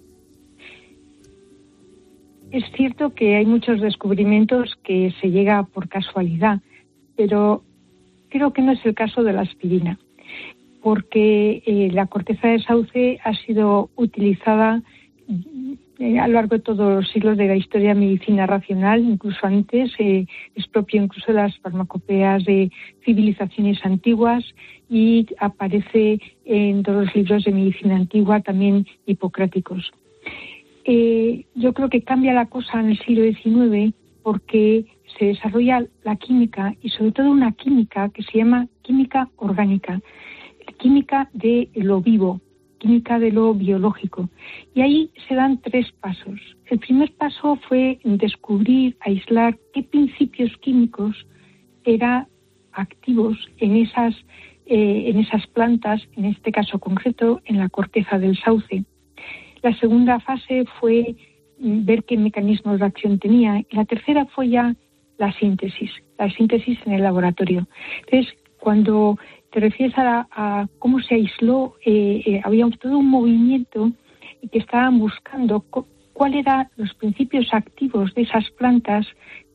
[2.52, 6.62] Es cierto que hay muchos descubrimientos que se llega por casualidad,
[7.18, 7.62] pero
[8.30, 9.98] creo que no es el caso de la aspirina
[10.86, 14.82] porque eh, la corteza de sauce ha sido utilizada
[15.98, 19.44] eh, a lo largo de todos los siglos de la historia de medicina racional, incluso
[19.44, 22.70] antes, eh, es propio incluso de las farmacopeas de
[23.04, 24.44] civilizaciones antiguas
[24.88, 29.90] y aparece en todos los libros de medicina antigua, también hipocráticos.
[30.84, 34.84] yo creo que cambia la cosa en el siglo XIX porque
[35.18, 40.00] se desarrolla la química y sobre todo una química que se llama química orgánica
[40.78, 42.40] química de lo vivo,
[42.78, 44.28] química de lo biológico.
[44.74, 46.40] Y ahí se dan tres pasos.
[46.66, 51.26] El primer paso fue descubrir, aislar qué principios químicos
[51.84, 52.26] eran
[52.72, 54.14] activos en esas,
[54.66, 58.84] eh, en esas plantas, en este caso concreto, en la corteza del sauce.
[59.62, 61.16] La segunda fase fue
[61.58, 63.60] mm, ver qué mecanismos de acción tenía.
[63.60, 64.74] Y la tercera fue ya
[65.18, 67.66] la síntesis, la síntesis en el laboratorio.
[68.04, 69.18] Entonces, cuando
[69.52, 73.92] te refieres a, cómo se aisló, eh, eh, había todo un movimiento
[74.52, 75.64] que estaban buscando
[76.12, 79.06] cuáles eran los principios activos de esas plantas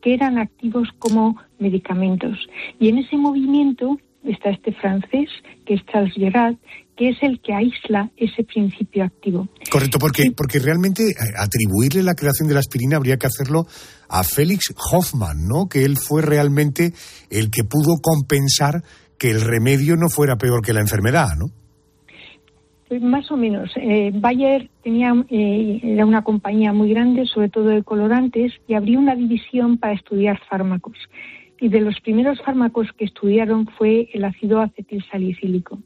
[0.02, 2.38] que eran activos como medicamentos.
[2.80, 5.30] Y en ese movimiento está este francés,
[5.66, 6.56] que es Charles Gerard,
[6.96, 9.48] que es el que aísla ese principio activo.
[9.72, 13.66] Correcto, porque, porque realmente eh, atribuirle la creación de la aspirina habría que hacerlo
[14.10, 15.68] a Félix Hoffman, ¿no?
[15.68, 16.94] Que él fue realmente
[17.30, 18.84] el que pudo compensar
[19.22, 21.46] que el remedio no fuera peor que la enfermedad, ¿no?
[22.88, 23.72] Pues más o menos.
[23.76, 28.98] Eh, Bayer tenía, eh, era una compañía muy grande, sobre todo de colorantes, y abrió
[28.98, 30.98] una división para estudiar fármacos.
[31.60, 35.78] Y de los primeros fármacos que estudiaron fue el ácido acetilsalicílico,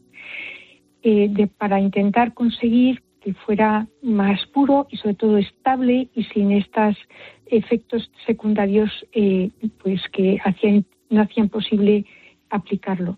[1.03, 6.95] eh, para intentar conseguir que fuera más puro y sobre todo estable y sin estos
[7.47, 9.49] efectos secundarios eh,
[9.83, 12.05] pues que hacían, no hacían posible
[12.55, 13.17] aplicarlo.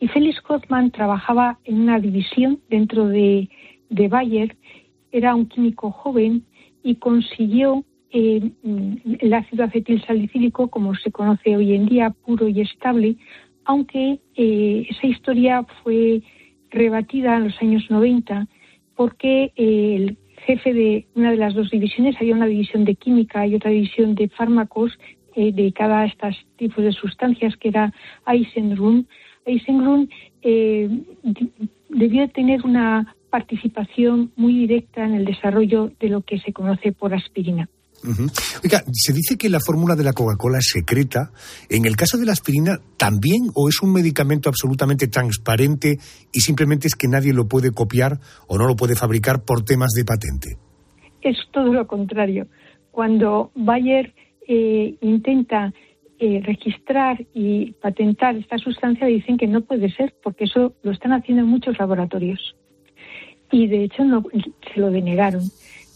[0.00, 3.48] Y Félix Hoffman trabajaba en una división dentro de,
[3.88, 4.56] Bayer,
[5.12, 6.44] era un químico joven
[6.82, 8.50] y consiguió eh,
[9.20, 13.16] el ácido acetilsalicílico, como se conoce hoy en día, puro y estable,
[13.64, 16.22] aunque eh, esa historia fue
[16.70, 18.48] rebatida en los años 90
[18.96, 23.46] porque eh, el jefe de una de las dos divisiones, había una división de química
[23.46, 24.92] y otra división de fármacos,
[25.36, 27.92] eh, dedicada a estos tipos de sustancias, que era
[28.26, 29.06] Eisengrun.
[29.44, 30.08] Eisengrun
[30.42, 30.88] eh,
[31.88, 37.14] debió tener una participación muy directa en el desarrollo de lo que se conoce por
[37.14, 37.68] aspirina.
[38.62, 41.30] Oiga, se dice que la fórmula de la Coca-Cola es secreta.
[41.70, 45.98] En el caso de la aspirina, ¿también o es un medicamento absolutamente transparente
[46.32, 49.92] y simplemente es que nadie lo puede copiar o no lo puede fabricar por temas
[49.92, 50.58] de patente?
[51.22, 52.46] Es todo lo contrario.
[52.90, 54.14] Cuando Bayer
[54.46, 55.72] eh, intenta
[56.18, 61.12] eh, registrar y patentar esta sustancia, dicen que no puede ser, porque eso lo están
[61.12, 62.56] haciendo en muchos laboratorios.
[63.50, 64.24] Y de hecho no,
[64.72, 65.42] se lo denegaron.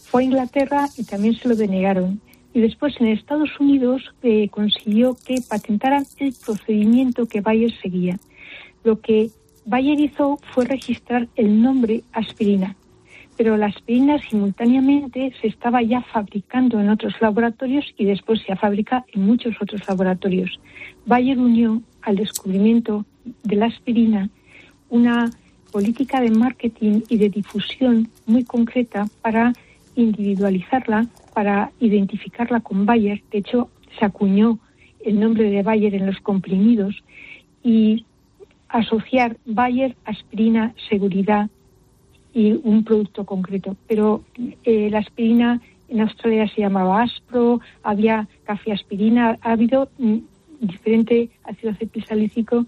[0.05, 2.21] Fue a Inglaterra y también se lo denegaron.
[2.53, 8.17] Y después en Estados Unidos eh, consiguió que patentaran el procedimiento que Bayer seguía.
[8.83, 9.29] Lo que
[9.65, 12.75] Bayer hizo fue registrar el nombre aspirina,
[13.39, 19.05] pero la aspirina simultáneamente se estaba ya fabricando en otros laboratorios y después se fabrica
[19.13, 20.59] en muchos otros laboratorios.
[21.05, 23.05] Bayer unió al descubrimiento
[23.43, 24.29] de la aspirina
[24.89, 25.31] una
[25.71, 29.53] política de marketing y de difusión muy concreta para
[29.95, 33.23] individualizarla, para identificarla con Bayer.
[33.31, 34.59] De hecho, se acuñó
[35.05, 37.05] el nombre de Bayer en los comprimidos
[37.63, 38.05] y
[38.67, 41.49] asociar Bayer, aspirina, seguridad
[42.33, 43.75] y un producto concreto.
[43.87, 44.23] Pero
[44.63, 50.17] eh, la aspirina en Australia se llamaba Aspro, había café aspirina, ha habido mm,
[50.61, 52.65] diferente ácido acetilsalicílico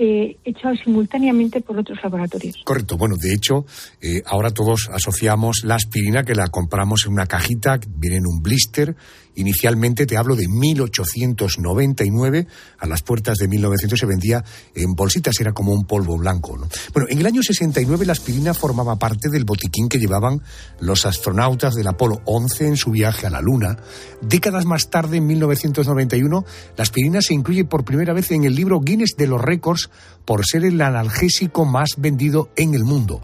[0.00, 2.56] eh, hecho simultáneamente por otros laboratorios.
[2.64, 2.96] Correcto.
[2.96, 3.66] Bueno, de hecho,
[4.00, 8.40] eh, ahora todos asociamos la aspirina que la compramos en una cajita, viene en un
[8.40, 8.94] blister.
[9.38, 12.48] Inicialmente te hablo de 1899,
[12.78, 16.58] a las puertas de 1900 se vendía en bolsitas, era como un polvo blanco.
[16.58, 16.66] ¿no?
[16.92, 20.42] Bueno, en el año 69 la aspirina formaba parte del botiquín que llevaban
[20.80, 23.76] los astronautas del Apolo 11 en su viaje a la Luna.
[24.22, 26.44] Décadas más tarde, en 1991,
[26.76, 29.88] la aspirina se incluye por primera vez en el libro Guinness de los récords
[30.24, 33.22] por ser el analgésico más vendido en el mundo.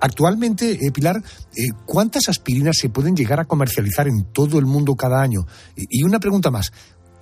[0.00, 4.96] Actualmente, eh, Pilar, eh, ¿cuántas aspirinas se pueden llegar a comercializar en todo el mundo
[4.96, 5.46] cada año?
[5.76, 6.72] Y, una pregunta más,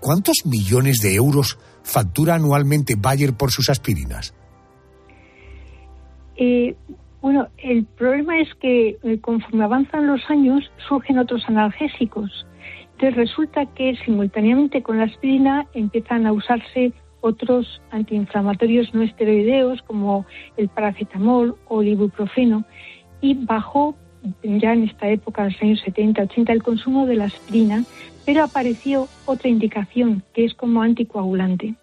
[0.01, 4.35] ¿cuántos millones de euros factura anualmente Bayer por sus aspirinas?
[6.37, 6.75] Eh,
[7.21, 12.47] bueno, el problema es que eh, conforme avanzan los años surgen otros analgésicos.
[12.93, 20.27] Entonces resulta que simultáneamente con la aspirina empiezan a usarse otros antiinflamatorios no esteroideos como
[20.59, 22.65] el paracetamol o el ibuprofeno
[23.23, 23.97] y bajó
[24.43, 27.85] ya en esta época, en los años 70, 80, el consumo de la aspirina,
[28.27, 31.75] pero apareció otra indicación que es como anticoagulante.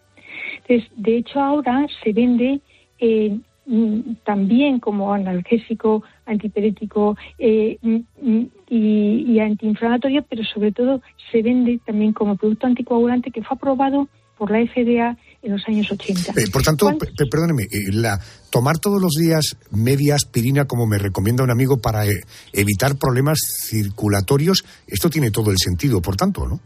[0.62, 2.62] Entonces, de hecho, ahora se vende
[2.99, 11.41] eh, mm, también como analgésico, antipirético eh, mm, y, y antiinflamatorio, pero sobre todo se
[11.41, 16.34] vende también como producto anticoagulante que fue aprobado por la FDA en los años 80.
[16.36, 16.89] Eh, por tanto,
[17.30, 22.06] perdóneme, eh, la, tomar todos los días media aspirina, como me recomienda un amigo, para
[22.06, 22.21] eh,
[22.54, 26.60] evitar problemas circulatorios, esto tiene todo el sentido, por tanto, ¿no?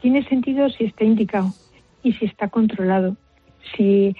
[0.00, 1.52] Tiene sentido si está indicado
[2.02, 3.16] y si está controlado,
[3.76, 4.16] si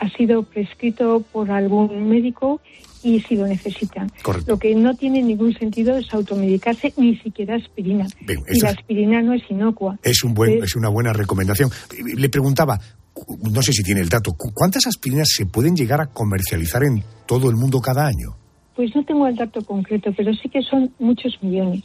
[0.00, 2.60] ha sido prescrito por algún médico
[3.06, 4.10] y si lo necesitan.
[4.46, 8.06] Lo que no tiene ningún sentido es automedicarse ni siquiera aspirina.
[8.52, 9.98] y la aspirina no es inocua.
[10.02, 11.70] Es, un buen, es una buena recomendación.
[12.16, 12.80] Le preguntaba,
[13.50, 17.50] no sé si tiene el dato, ¿cuántas aspirinas se pueden llegar a comercializar en todo
[17.50, 18.36] el mundo cada año?
[18.74, 21.82] Pues no tengo el dato concreto, pero sí que son muchos millones.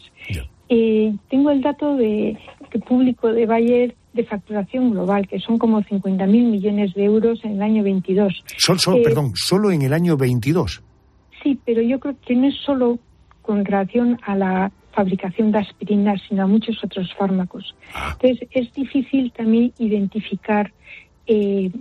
[0.67, 2.37] Eh, tengo el dato de
[2.69, 7.53] que público de Bayer de facturación global, que son como 50.000 millones de euros en
[7.53, 8.43] el año 22.
[8.57, 10.83] Sol, sol, eh, perdón, solo en el año 22.
[11.41, 12.99] Sí, pero yo creo que no es solo
[13.41, 17.75] con relación a la fabricación de aspirinas, sino a muchos otros fármacos.
[17.93, 18.17] Ah.
[18.21, 20.71] Entonces, es difícil también identificar
[21.27, 21.71] eh,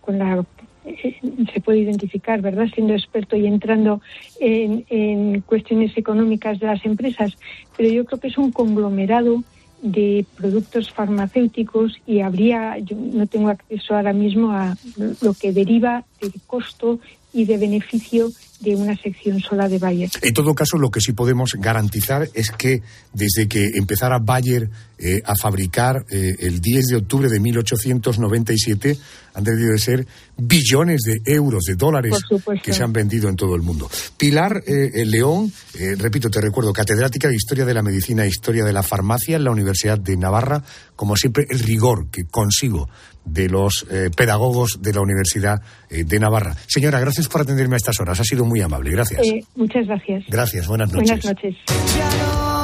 [0.00, 0.44] con la
[0.84, 1.16] eh,
[1.52, 2.68] se puede identificar, ¿verdad?
[2.74, 4.00] Siendo experto y entrando
[4.40, 7.36] en, en, cuestiones económicas de las empresas,
[7.76, 9.42] pero yo creo que es un conglomerado
[9.82, 14.76] de productos farmacéuticos y habría, yo no tengo acceso ahora mismo a
[15.20, 16.98] lo que deriva del costo
[17.32, 20.10] y de beneficio de una sección sola de Bayer.
[20.20, 24.68] En todo caso, lo que sí podemos garantizar es que desde que empezara Bayer
[24.98, 28.98] eh, a fabricar eh, el 10 de octubre de 1897
[29.34, 32.14] han debido de ser billones de euros, de dólares
[32.62, 33.88] que se han vendido en todo el mundo.
[34.16, 35.52] Pilar eh, León,
[35.98, 39.44] repito, te recuerdo, catedrática de Historia de la Medicina e Historia de la Farmacia en
[39.44, 40.64] la Universidad de Navarra,
[40.98, 42.88] como siempre, el rigor que consigo
[43.24, 46.56] de los pedagogos de la Universidad de Navarra.
[46.66, 48.18] Señora, gracias por atenderme a estas horas.
[48.18, 48.90] Ha sido muy amable.
[48.90, 49.20] Gracias.
[49.54, 50.24] muchas gracias.
[50.28, 50.66] Gracias.
[50.66, 51.08] Buenas noches.
[51.08, 52.57] Buenas noches.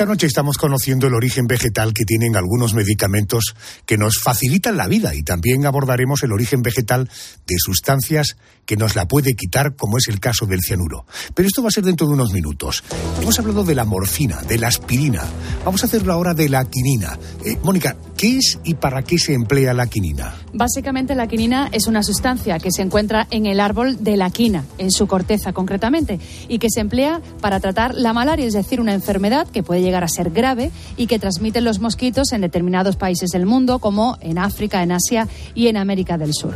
[0.00, 4.88] Esta noche estamos conociendo el origen vegetal que tienen algunos medicamentos que nos facilitan la
[4.88, 7.10] vida y también abordaremos el origen vegetal
[7.46, 11.04] de sustancias que nos la puede quitar, como es el caso del cianuro.
[11.34, 12.82] Pero esto va a ser dentro de unos minutos.
[13.20, 15.22] Hemos hablado de la morfina, de la aspirina.
[15.66, 17.18] Vamos a hacerlo ahora de la quinina.
[17.44, 20.34] Eh, Mónica, ¿qué es y para qué se emplea la quinina?
[20.54, 24.64] Básicamente la quinina es una sustancia que se encuentra en el árbol de la quina,
[24.78, 28.94] en su corteza concretamente, y que se emplea para tratar la malaria, es decir, una
[28.94, 33.30] enfermedad que puede llegar a ser grave y que transmiten los mosquitos en determinados países
[33.30, 36.54] del mundo, como en África, en Asia y en América del Sur.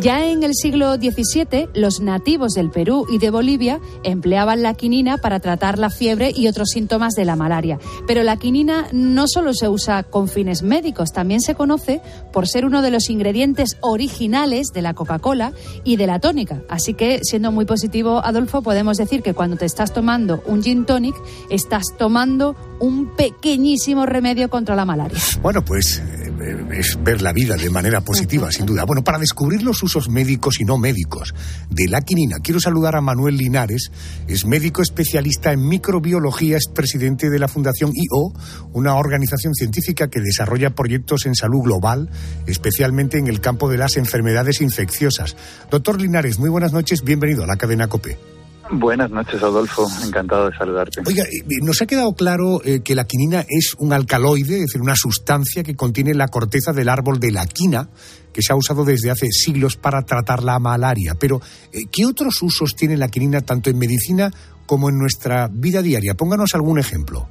[0.00, 5.18] Ya en el siglo XVII, los nativos del Perú y de Bolivia empleaban la quinina
[5.18, 7.78] para tratar la fiebre y otros síntomas de la malaria.
[8.06, 12.00] Pero la quinina no solo se usa con fines médicos, también se conoce
[12.32, 15.52] por ser uno de los ingredientes originales de la Coca-Cola
[15.84, 16.62] y de la tónica.
[16.68, 20.86] Así que, siendo muy positivo, Adolfo, podemos decir que cuando te estás tomando un gin
[20.86, 21.14] tonic,
[21.50, 25.18] estás tomando un pequeñísimo remedio contra la malaria.
[25.40, 28.84] Bueno, pues eh, es ver la vida de manera positiva, sin duda.
[28.84, 31.34] Bueno, para descubrir los usos médicos y no médicos
[31.70, 33.90] de la quinina, quiero saludar a Manuel Linares,
[34.26, 38.32] es médico especialista en microbiología, es presidente de la Fundación IO,
[38.72, 42.10] una organización científica que desarrolla proyectos en salud global,
[42.46, 45.36] especialmente en el campo de las enfermedades infecciosas.
[45.70, 48.31] Doctor Linares, muy buenas noches, bienvenido a la cadena COPE.
[48.72, 49.86] Buenas noches, Adolfo.
[50.02, 51.02] Encantado de saludarte.
[51.06, 54.80] Oiga, eh, nos ha quedado claro eh, que la quinina es un alcaloide, es decir,
[54.80, 57.90] una sustancia que contiene la corteza del árbol de la quina,
[58.32, 61.14] que se ha usado desde hace siglos para tratar la malaria.
[61.20, 64.32] Pero, eh, ¿qué otros usos tiene la quinina tanto en medicina
[64.64, 66.14] como en nuestra vida diaria?
[66.14, 67.28] Pónganos algún ejemplo.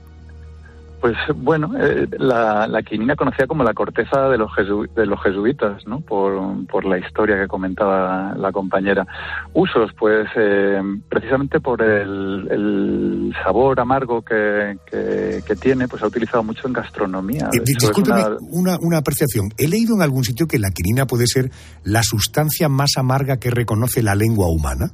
[1.02, 5.20] Pues bueno, eh, la, la, quinina conocida como la corteza de los, jesu, de los
[5.24, 6.00] jesuitas, ¿no?
[6.02, 9.08] Por, por, la historia que comentaba la compañera.
[9.52, 10.80] Usos, pues eh,
[11.10, 16.74] precisamente por el, el, sabor amargo que, que, que, tiene, pues ha utilizado mucho en
[16.74, 17.50] gastronomía.
[17.52, 18.38] Eh, discúlpeme, una...
[18.52, 19.50] Una, una apreciación.
[19.58, 21.50] He leído en algún sitio que la quinina puede ser
[21.84, 24.92] la sustancia más amarga que reconoce la lengua humana.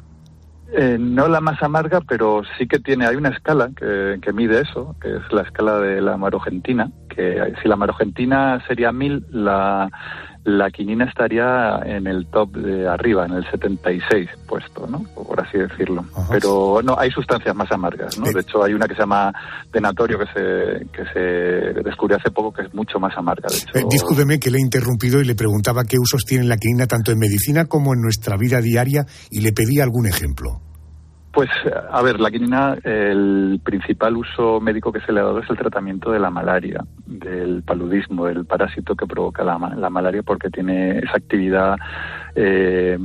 [0.74, 4.61] Eh, no la más amarga, pero sí que tiene, hay una escala que, que, mide
[4.61, 9.89] eso, que es la escala de la marogentina, que si la marogentina sería 1000, la,
[10.48, 15.04] la quinina estaría en el top de arriba, en el 76 puesto, ¿no?
[15.14, 16.06] Por así decirlo.
[16.16, 16.28] Ajá.
[16.32, 18.32] Pero no, hay sustancias más amargas, ¿no?
[18.32, 19.34] De hecho, hay una que se llama
[19.74, 23.50] denatorio que se, que se descubrió hace poco que es mucho más amarga.
[23.50, 23.78] De hecho...
[23.78, 27.12] eh, discúlpeme que le he interrumpido y le preguntaba qué usos tiene la quinina tanto
[27.12, 30.62] en medicina como en nuestra vida diaria y le pedí algún ejemplo.
[31.32, 31.49] Pues,
[31.91, 35.57] a ver, la quinina, el principal uso médico que se le ha dado es el
[35.57, 40.97] tratamiento de la malaria, del paludismo, del parásito que provoca la, la malaria, porque tiene
[40.99, 41.78] esa actividad
[42.40, 43.00] eh,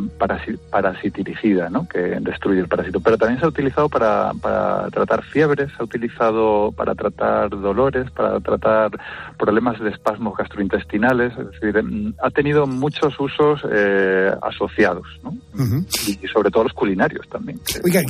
[0.70, 1.88] parasitiricida, ¿no?
[1.88, 3.00] que destruye el parásito.
[3.00, 8.10] Pero también se ha utilizado para, para tratar fiebres, se ha utilizado para tratar dolores,
[8.10, 8.90] para tratar
[9.38, 11.82] problemas de espasmos gastrointestinales, es decir,
[12.22, 15.30] ha tenido muchos usos eh, asociados, ¿no?
[15.30, 15.86] Uh -huh.
[16.08, 17.58] y, y, sobre todo los culinarios también.
[17.82, 18.02] Oiga,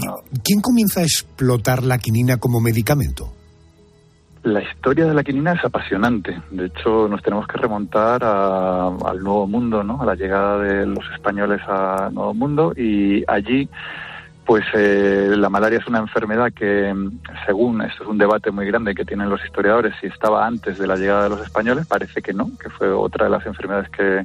[0.43, 3.33] ¿quién comienza a explotar la quinina como medicamento?
[4.43, 6.41] La historia de la quinina es apasionante.
[6.51, 10.03] De hecho, nos tenemos que remontar a, al Nuevo Mundo, ¿no?
[10.03, 13.69] A la llegada de los españoles al Nuevo Mundo y allí,
[14.45, 16.93] pues eh, la malaria es una enfermedad que,
[17.47, 20.89] según esto es un debate muy grande que tienen los historiadores, si estaba antes de
[20.89, 24.25] la llegada de los españoles, parece que no, que fue otra de las enfermedades que,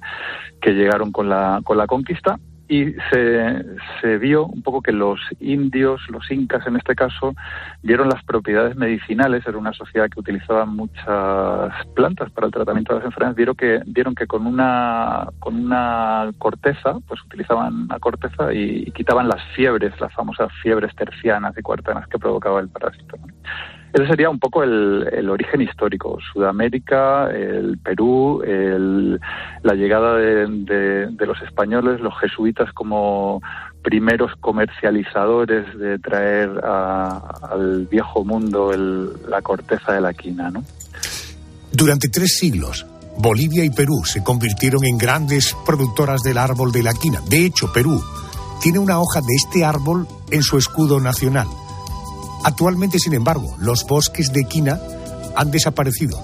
[0.59, 3.65] que llegaron con la, con la conquista y se,
[4.01, 7.34] se, vio un poco que los indios, los incas en este caso,
[7.82, 12.99] vieron las propiedades medicinales, era una sociedad que utilizaba muchas plantas para el tratamiento de
[12.99, 18.53] las enfermedades, vieron que, vieron que con una, con una corteza, pues utilizaban la corteza
[18.53, 23.18] y, y quitaban las fiebres, las famosas fiebres tercianas y cuartanas que provocaba el parásito.
[23.93, 26.17] Ese sería un poco el, origen histórico.
[26.33, 29.19] Sudamérica, el Perú, el,
[29.63, 33.41] la llegada de, los españoles, los jesuitas como
[33.81, 37.17] primeros comercializadores de traer a,
[37.51, 40.51] al viejo mundo el, la corteza de la quina.
[41.71, 42.85] Durante tres siglos,
[43.17, 47.21] Bolivia y Perú se convirtieron en grandes productoras del árbol de la quina.
[47.29, 48.03] De hecho, Perú
[48.61, 51.47] tiene una hoja de este árbol en su escudo nacional.
[52.43, 54.79] Actualmente, sin embargo, los bosques de quina
[55.35, 56.17] han desaparecido,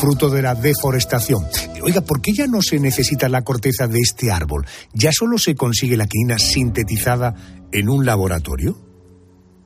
[0.00, 1.44] fruto de la deforestación.
[1.82, 4.64] Oiga, ¿por qué ya no se necesita la corteza de este árbol?
[4.92, 7.34] ¿Ya solo se consigue la quina sintetizada
[7.72, 8.76] en un laboratorio?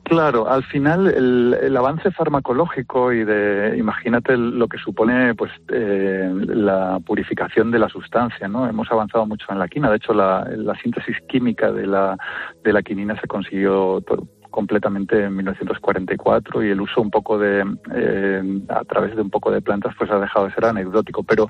[0.03, 6.29] Claro, al final el, el, avance farmacológico y de, imagínate lo que supone pues eh,
[6.47, 8.67] la purificación de la sustancia, ¿no?
[8.67, 12.17] Hemos avanzado mucho en la quina, de hecho la, la síntesis química de la,
[12.61, 14.03] de la quinina se consiguió
[14.51, 19.49] completamente en 1944 y el uso un poco de, eh, a través de un poco
[19.49, 21.23] de plantas, pues ha dejado de ser anecdótico.
[21.23, 21.47] Pero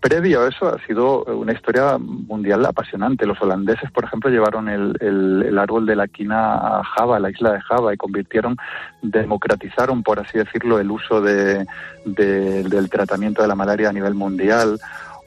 [0.00, 3.26] previo a eso ha sido una historia mundial apasionante.
[3.26, 7.30] Los holandeses, por ejemplo, llevaron el, el, árbol de la quina a Java, a la
[7.30, 8.56] isla de Java, y convirtieron,
[9.02, 11.66] democratizaron, por así decirlo, el uso de,
[12.04, 14.78] del tratamiento de la malaria a nivel mundial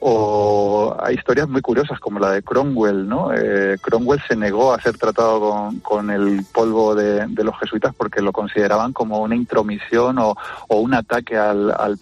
[0.06, 3.32] o hay historias muy curiosas como la de Cromwell, ¿no?
[3.32, 7.94] Eh, Cromwell se negó a ser tratado con, con el polvo de, de, los jesuitas
[7.94, 10.36] porque lo consideraban como una intromisión o,
[10.68, 11.98] o un ataque al, al,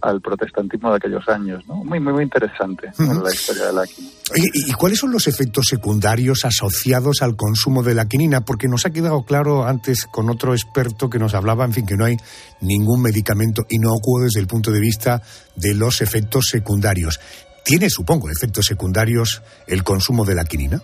[0.00, 1.84] al, protestantismo de aquellos años, ¿no?
[1.84, 4.14] Muy, muy, muy interesante la historia de la quinina.
[4.34, 8.46] ¿Y, ¿Y cuáles son los efectos secundarios asociados al consumo de la quinina?
[8.46, 11.96] Porque nos ha quedado claro antes con otro experto que nos hablaba, en fin, que
[11.96, 12.16] no hay
[12.62, 15.20] ningún medicamento inocuo desde el punto de vista
[15.56, 17.20] de los efectos secundarios.
[17.64, 20.82] ¿Tiene, supongo, efectos secundarios el consumo de la quinina?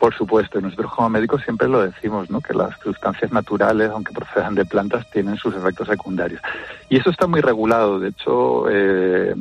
[0.00, 2.40] Por supuesto, nosotros como médicos siempre lo decimos, ¿no?
[2.40, 6.40] que las sustancias naturales, aunque procedan de plantas, tienen sus efectos secundarios.
[6.88, 8.00] Y eso está muy regulado.
[8.00, 9.34] De hecho, eh,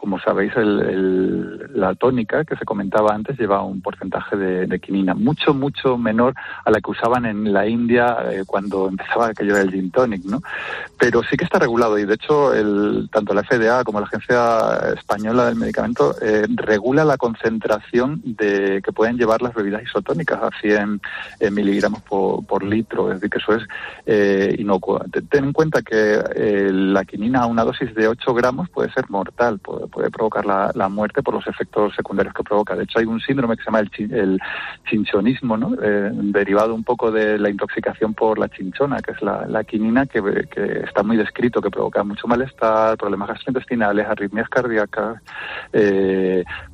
[0.00, 5.96] como sabéis, la tónica que se comentaba antes lleva un porcentaje de, quinina mucho, mucho
[5.96, 10.24] menor a la que usaban en la India eh, cuando empezaba aquello del gin tonic,
[10.24, 10.40] ¿no?
[10.98, 14.92] Pero sí que está regulado y, de hecho, el, tanto la FDA como la Agencia
[14.96, 20.50] Española del Medicamento eh, regula la concentración de que pueden llevar las bebidas isotónicas a
[20.60, 21.00] 100
[21.40, 23.62] eh, miligramos por, litro, es decir, que eso es
[24.06, 25.00] eh, inocuo.
[25.30, 29.08] Ten en cuenta que eh, la quinina a una dosis de 8 gramos puede ser
[29.08, 32.74] mortal, puede, provocar la, muerte por los efectos secundarios que provoca.
[32.74, 34.40] De hecho, hay un síndrome que se llama el,
[34.88, 35.70] chinchonismo, ¿no?
[35.76, 40.20] derivado un poco de la intoxicación por la chinchona, que es la, quinina, que,
[40.84, 45.20] está muy descrito, que provoca mucho malestar, problemas gastrointestinales, arritmias cardíacas.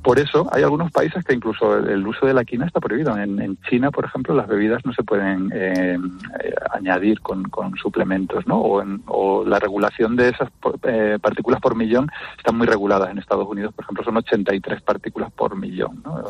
[0.01, 3.17] por eso, hay algunos países que incluso el, uso de la quinina está prohibido.
[3.17, 5.97] En, China, por ejemplo, las bebidas no se pueden eh,
[6.43, 7.43] eh, añadir con,
[7.81, 8.61] suplementos, ¿no?
[8.61, 10.49] O, la regulación de esas
[10.83, 12.07] eh, partículas por millón
[12.37, 13.09] están muy reguladas.
[13.09, 16.23] En Estados Unidos, por ejemplo, son 83 partículas por millón, ¿no?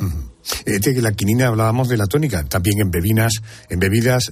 [1.01, 3.33] la quinina hablábamos de la tónica, también en bebidas,
[3.69, 4.31] en bebidas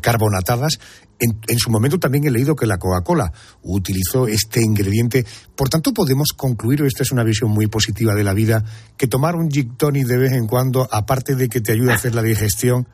[0.00, 0.78] carbonatadas
[1.20, 5.24] en, su momento también he leído que la Coca-Cola utilizó este ingrediente.
[5.54, 8.64] Por tanto, podemos concluir, esta es una visión muy positiva de la vida,
[8.96, 11.96] que tomar un gin tonic de vez en cuando, aparte de que te ayude a
[11.96, 12.88] hacer la digestión,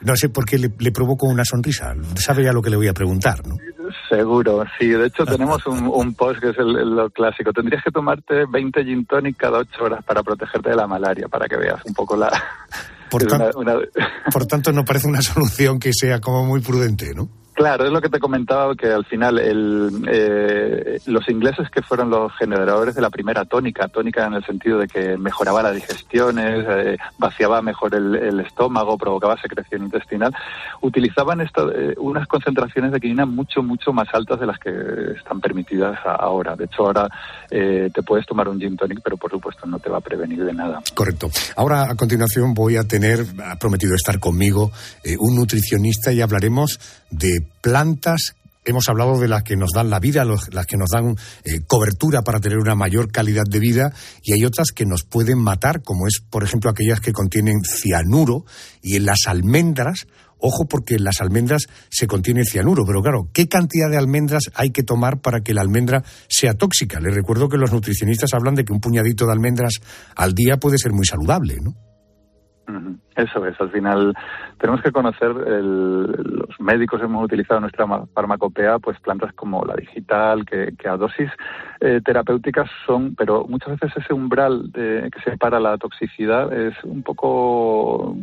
[0.00, 1.94] no sé por qué le, provoco una sonrisa.
[2.14, 3.56] Sabe ya lo que le voy a preguntar, ¿no?
[4.08, 4.88] Seguro, sí.
[4.88, 7.52] De hecho, tenemos un, post que es el, lo clásico.
[7.52, 11.46] Tendrías que tomarte 20 gin tonic cada 8 horas para protegerte de la malaria, para
[11.46, 12.30] que veas un poco la...
[13.10, 13.26] Por,
[14.32, 17.41] por tanto, no parece una solución que sea como muy prudente, ¿no?
[17.54, 22.08] Claro, es lo que te comentaba, que al final el, eh, los ingleses que fueron
[22.08, 26.64] los generadores de la primera tónica, tónica en el sentido de que mejoraba las digestiones,
[26.66, 30.34] eh, vaciaba mejor el, estómago, provocaba secreción intestinal,
[30.80, 34.70] utilizaban eh, unas concentraciones de quinina mucho, mucho más altas de las que
[35.18, 36.56] están permitidas ahora.
[36.56, 37.06] De hecho, ahora
[37.50, 40.54] te puedes tomar un gin tonic, pero por supuesto no te va a prevenir de
[40.54, 40.80] nada.
[40.94, 41.28] Correcto.
[41.56, 44.72] Ahora, a continuación, voy a tener, ha prometido estar conmigo,
[45.18, 48.34] un nutricionista y hablaremos de plantas
[48.64, 52.22] hemos hablado de las que nos dan la vida, las que nos dan eh, cobertura
[52.22, 53.92] para tener una mayor calidad de vida,
[54.22, 58.44] y hay otras que nos pueden matar, como es, por ejemplo, aquellas que contienen cianuro,
[58.80, 60.06] y en las almendras,
[60.38, 64.70] ojo porque en las almendras se contiene cianuro, pero claro, ¿qué cantidad de almendras hay
[64.70, 67.00] que tomar para que la almendra sea tóxica?
[67.00, 69.80] Les recuerdo que los nutricionistas hablan de que un puñadito de almendras
[70.16, 71.91] al día puede ser muy saludable, ¿no?
[73.16, 74.14] Eso es, al final
[74.58, 80.72] tenemos que conocer, los médicos hemos utilizado nuestra farmacopea pues plantas como la digital, que,
[80.88, 81.30] a dosis
[81.80, 87.02] eh, terapéuticas son, pero muchas veces ese umbral de, que separa la toxicidad es un
[87.02, 88.16] poco,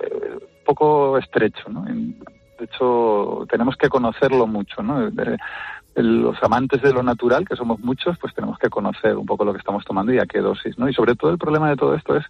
[0.00, 1.84] eh, poco estrecho, ¿no?
[1.84, 5.10] De hecho, tenemos que conocerlo mucho, ¿no?
[5.96, 9.52] Los amantes de lo natural, que somos muchos, pues tenemos que conocer un poco lo
[9.52, 10.88] que estamos tomando y a qué dosis, ¿no?
[10.88, 12.24] Y sobre todo el problema de todo esto es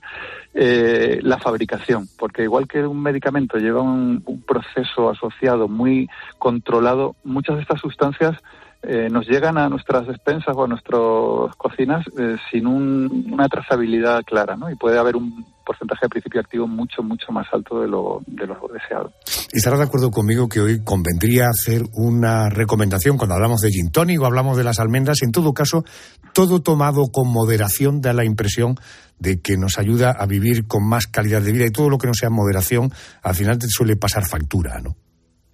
[0.54, 6.08] eh, la fabricación, porque igual que un medicamento lleva un, proceso asociado muy
[6.38, 8.36] controlado, muchas de estas sustancias
[8.82, 14.56] eh, nos llegan a nuestras despensas o a nuestras cocinas eh, sin una trazabilidad clara,
[14.56, 14.70] ¿no?
[14.70, 18.46] Y puede haber un porcentaje de principio activo mucho, mucho más alto de lo, de
[18.46, 19.12] lo deseado.
[19.52, 23.90] ¿Y estará de acuerdo conmigo que hoy convendría hacer una recomendación cuando hablamos de gin
[23.90, 25.22] tonic hablamos de las almendras?
[25.22, 25.84] En todo caso,
[26.32, 28.76] todo tomado con moderación da la impresión
[29.18, 32.06] de que nos ayuda a vivir con más calidad de vida y todo lo que
[32.06, 32.92] no sea moderación
[33.22, 34.96] al final te suele pasar factura, ¿no?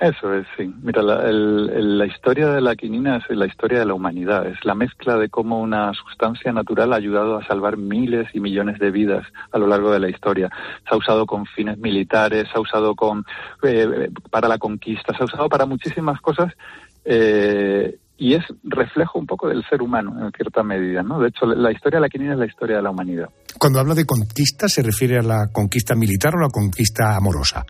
[0.02, 0.68] Eso es, sí.
[0.82, 4.44] Mira, la, el, la, historia de la quinina es la historia de la humanidad.
[4.48, 8.80] Es la mezcla de cómo una sustancia natural ha ayudado a salvar miles y millones
[8.80, 10.50] de vidas a lo largo de la historia.
[10.88, 13.24] Se ha usado con fines militares, se ha usado con,
[13.62, 16.52] eh, para la conquista, se ha usado para muchísimas cosas.
[17.04, 21.20] Eh, y es reflejo un poco del ser humano en cierta medida, ¿no?
[21.20, 23.28] De hecho, la historia de la quinina es la historia de la humanidad.
[23.56, 27.64] Cuando habla de conquista, ¿se refiere a la conquista militar o a la conquista amorosa?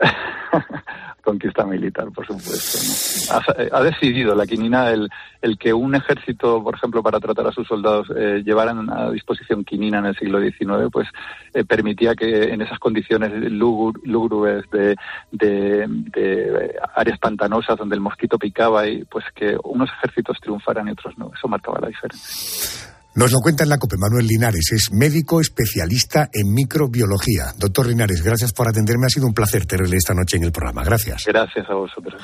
[1.26, 3.34] conquista militar, por supuesto.
[3.72, 5.10] Ha, decidido la quinina el,
[5.42, 9.64] el, que un ejército, por ejemplo, para tratar a sus soldados, eh, llevaran a disposición
[9.64, 11.08] quinina en el siglo XIX, pues
[11.52, 14.94] eh, permitía que en esas condiciones lúgubres de,
[15.32, 20.92] de, de, áreas pantanosas donde el mosquito picaba y pues que unos ejércitos triunfaran y
[20.92, 21.32] otros no.
[21.34, 22.95] Eso marcaba la diferencia.
[23.16, 27.46] Nos lo cuenta en la COPE Manuel Linares, es médico especialista en microbiología.
[27.56, 29.06] Doctor Linares, gracias por atenderme.
[29.06, 30.84] Ha sido un placer tenerle esta noche en el programa.
[30.84, 31.24] Gracias.
[31.24, 32.20] Gracias a vosotros.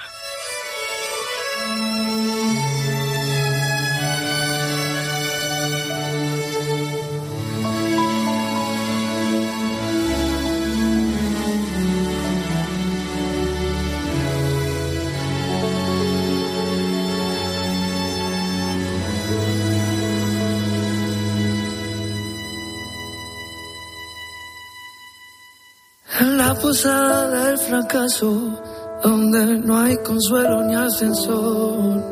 [26.89, 28.59] Del fracaso,
[29.05, 32.03] donde no hay consuelo ni ascensor.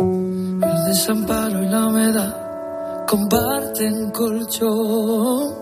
[0.00, 5.52] El desamparo y la humedad comparten colchón.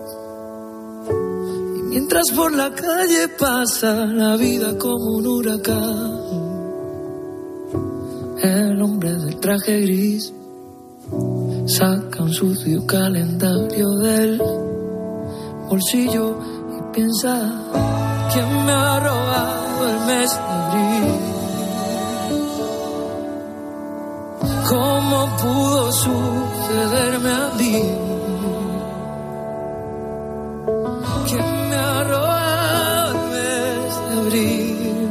[1.79, 6.19] Y mientras por la calle pasa la vida como un huracán,
[8.41, 10.33] el hombre del traje gris
[11.65, 14.41] saca un sucio calendario del
[15.69, 16.37] bolsillo
[16.97, 17.96] piensa
[18.31, 21.27] quién me ha robado el mes de abril.
[24.69, 27.75] ¿Cómo pudo sucederme a mí?
[31.27, 35.09] ¿Quién me ha robado el mes de abril?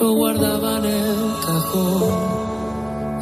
[0.00, 2.36] Lo guardaba en el cajón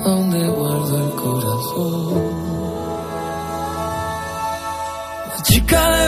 [0.05, 2.45] donde guardo el corazón.
[5.28, 6.03] La chica de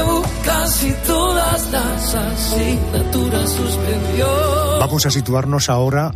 [0.46, 4.26] casi todas las asignaturas suspendió.
[4.78, 6.12] Vamos a situarnos ahora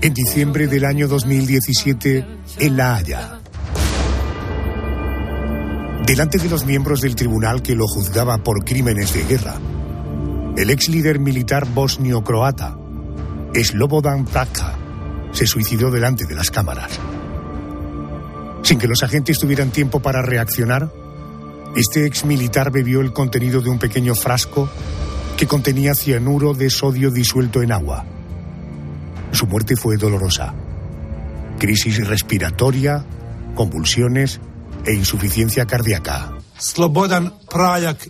[0.00, 2.26] en diciembre del año 2017
[2.58, 3.40] en La Haya.
[6.06, 9.54] Delante de los miembros del tribunal que lo juzgaba por crímenes de guerra,
[10.56, 12.76] el ex líder militar bosnio-croata,
[13.54, 14.76] Slobodan Praja,
[15.32, 16.98] se suicidó delante de las cámaras.
[18.62, 20.90] Sin que los agentes tuvieran tiempo para reaccionar,
[21.74, 24.68] este ex militar bebió el contenido de un pequeño frasco
[25.36, 28.04] que contenía cianuro de sodio disuelto en agua.
[29.32, 30.54] Su muerte fue dolorosa.
[31.58, 33.04] Crisis respiratoria,
[33.54, 34.40] convulsiones
[34.84, 36.32] e insuficiencia cardíaca.
[36.58, 38.08] Slobodan Prajak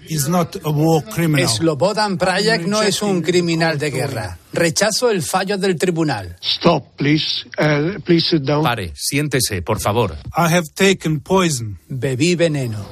[1.46, 4.38] Slobodan Prajak no es un criminal de guerra.
[4.52, 6.36] Rechazo el fallo del tribunal.
[6.42, 7.46] Stop, please.
[7.58, 8.62] Uh, please sit down.
[8.62, 10.16] Pare, siéntese, por favor.
[10.36, 11.78] I have taken poison.
[11.88, 12.84] Bebí veneno.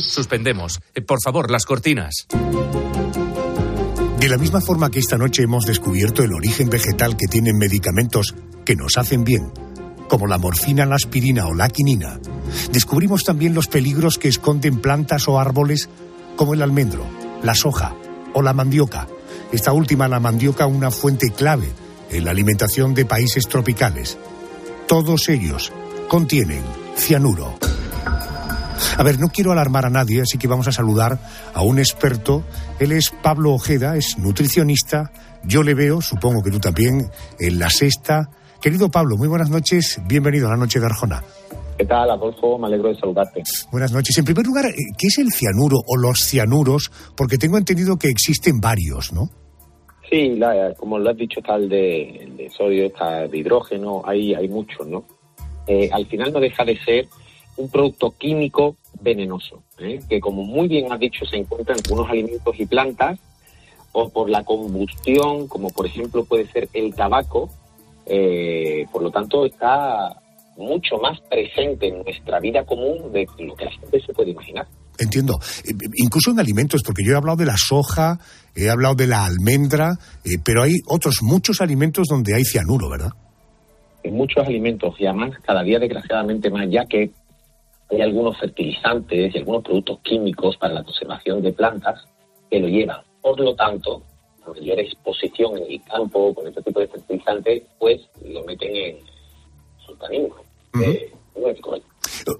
[0.00, 0.78] Suspendemos.
[0.94, 2.26] Eh, por favor, las cortinas.
[4.18, 8.34] De la misma forma que esta noche hemos descubierto el origen vegetal que tienen medicamentos
[8.66, 9.50] que nos hacen bien,
[10.08, 12.20] como la morfina, la aspirina o la quinina,
[12.70, 15.88] descubrimos también los peligros que esconden plantas o árboles
[16.36, 17.06] como el almendro,
[17.42, 17.94] la soja
[18.34, 19.08] o la mandioca.
[19.52, 21.70] Esta última, la mandioca, una fuente clave
[22.10, 24.18] en la alimentación de países tropicales.
[24.86, 25.72] Todos ellos
[26.08, 26.62] contienen
[26.96, 27.58] cianuro.
[28.96, 31.18] A ver, no quiero alarmar a nadie, así que vamos a saludar
[31.54, 32.44] a un experto.
[32.78, 35.10] Él es Pablo Ojeda, es nutricionista.
[35.44, 38.28] Yo le veo, supongo que tú también, en la sexta.
[38.60, 40.00] Querido Pablo, muy buenas noches.
[40.06, 41.22] Bienvenido a la noche de Arjona.
[41.78, 42.58] ¿Qué tal, Adolfo?
[42.58, 43.42] Me alegro de saludarte.
[43.72, 44.18] Buenas noches.
[44.18, 44.66] En primer lugar,
[44.98, 46.92] ¿qué es el cianuro o los cianuros?
[47.16, 49.30] Porque tengo entendido que existen varios, ¿no?
[50.10, 50.38] Sí,
[50.76, 55.04] como lo has dicho, está el de, sodio, está de hidrógeno, hay, hay muchos, ¿no?
[55.66, 57.08] Eh, al final no deja de ser
[57.56, 60.00] un producto químico venenoso, ¿eh?
[60.08, 63.18] que como muy bien has dicho se encuentra en algunos alimentos y plantas
[63.92, 67.50] o por la combustión, como por ejemplo puede ser el tabaco,
[68.06, 70.20] eh, por lo tanto está
[70.56, 74.66] mucho más presente en nuestra vida común de lo que la gente se puede imaginar.
[74.98, 75.38] Entiendo.
[75.64, 78.18] Eh, incluso en alimentos, porque yo he hablado de la soja,
[78.54, 79.92] he hablado de la almendra,
[80.44, 83.10] pero hay otros muchos alimentos donde hay cianuro, ¿verdad?
[84.02, 87.10] En muchos alimentos y además cada día desgraciadamente más, ya que
[87.90, 92.04] hay algunos fertilizantes y algunos productos químicos para la conservación de plantas
[92.50, 93.00] que lo llevan.
[93.20, 94.02] Por lo tanto,
[94.46, 98.96] mayor exposición en el campo con este tipo de fertilizantes, pues lo meten en
[99.84, 100.36] su organismo.
[100.82, 101.88] Eh, no es correcto.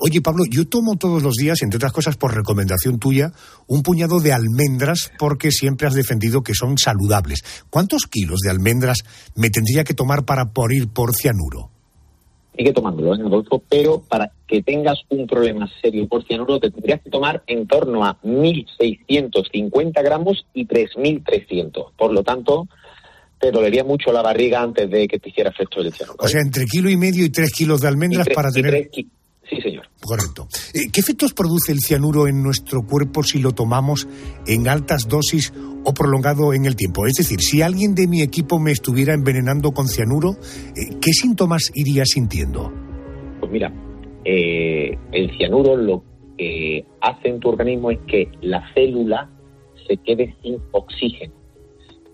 [0.01, 3.33] Oye, Pablo, yo tomo todos los días, entre otras cosas por recomendación tuya,
[3.67, 7.43] un puñado de almendras porque siempre has defendido que son saludables.
[7.71, 8.99] ¿Cuántos kilos de almendras
[9.35, 11.70] me tendría que tomar para morir por cianuro?
[12.57, 17.01] Sigue tomándolo, ¿eh, Adolfo, pero para que tengas un problema serio por cianuro te tendrías
[17.01, 21.93] que tomar en torno a 1.650 gramos y 3.300.
[21.97, 22.69] Por lo tanto,
[23.39, 26.19] te dolería mucho la barriga antes de que te hiciera efecto el cianuro.
[26.21, 28.53] O sea, entre kilo y medio y tres kilos de almendras Y tres- para y
[28.53, 28.71] tener...
[28.73, 28.89] tres
[29.51, 29.87] Sí, señor.
[30.01, 30.47] Correcto.
[30.75, 34.07] Eh, ¿Qué efectos produce el cianuro en nuestro cuerpo si lo tomamos
[34.47, 35.53] en altas dosis
[35.85, 37.07] o prolongado en el tiempo?
[37.07, 40.37] Es decir, si alguien de mi equipo me estuviera envenenando con cianuro,
[40.77, 42.73] eh, ¿qué síntomas iría sintiendo?
[43.41, 43.73] Pues mira,
[44.25, 46.05] eh, el cianuro lo
[46.39, 49.29] que hace en tu organismo es que la célula
[49.89, 51.35] se quede sin oxígeno.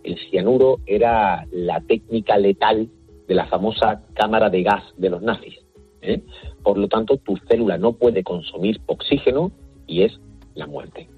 [0.05, 2.89] El cianuro era la técnica letal
[3.29, 5.66] de la famosa cámara de gas de los nazis.
[6.07, 6.23] ¿Eh?
[6.63, 9.53] Por lo tanto, tu célula no puede consumir oxígeno
[9.87, 10.13] y es
[10.55, 11.09] la muerte.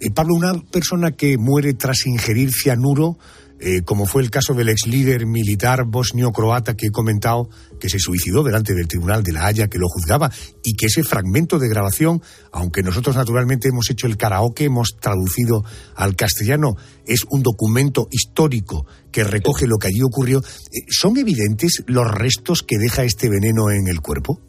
[0.00, 3.16] Eh, Pablo, una persona que muere tras ingerir cianuro,
[3.64, 7.48] eh, como fue el caso del ex líder militar bosnio-croata que he comentado,
[7.78, 10.30] que se suicidó delante del Tribunal de la Haya que lo juzgaba,
[10.64, 15.62] y que ese fragmento de grabación, aunque nosotros naturalmente hemos hecho el karaoke, hemos traducido
[15.94, 16.74] al castellano,
[17.06, 22.64] es un documento histórico que recoge lo que allí ocurrió, eh, ¿son evidentes los restos
[22.64, 24.40] que deja este veneno en el cuerpo?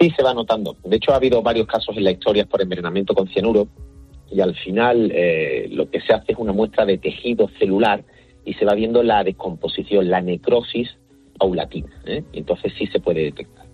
[0.00, 0.76] Sí se va notando.
[0.84, 3.68] De hecho, ha habido varios casos en la historia por envenenamiento con cianuro
[4.28, 8.04] y al final eh, lo que se hace es una muestra de tejido celular
[8.44, 10.88] y se va viendo la descomposición, la necrosis
[11.38, 11.92] paulatina.
[12.06, 12.24] ¿eh?
[12.32, 13.64] Entonces sí se puede detectar.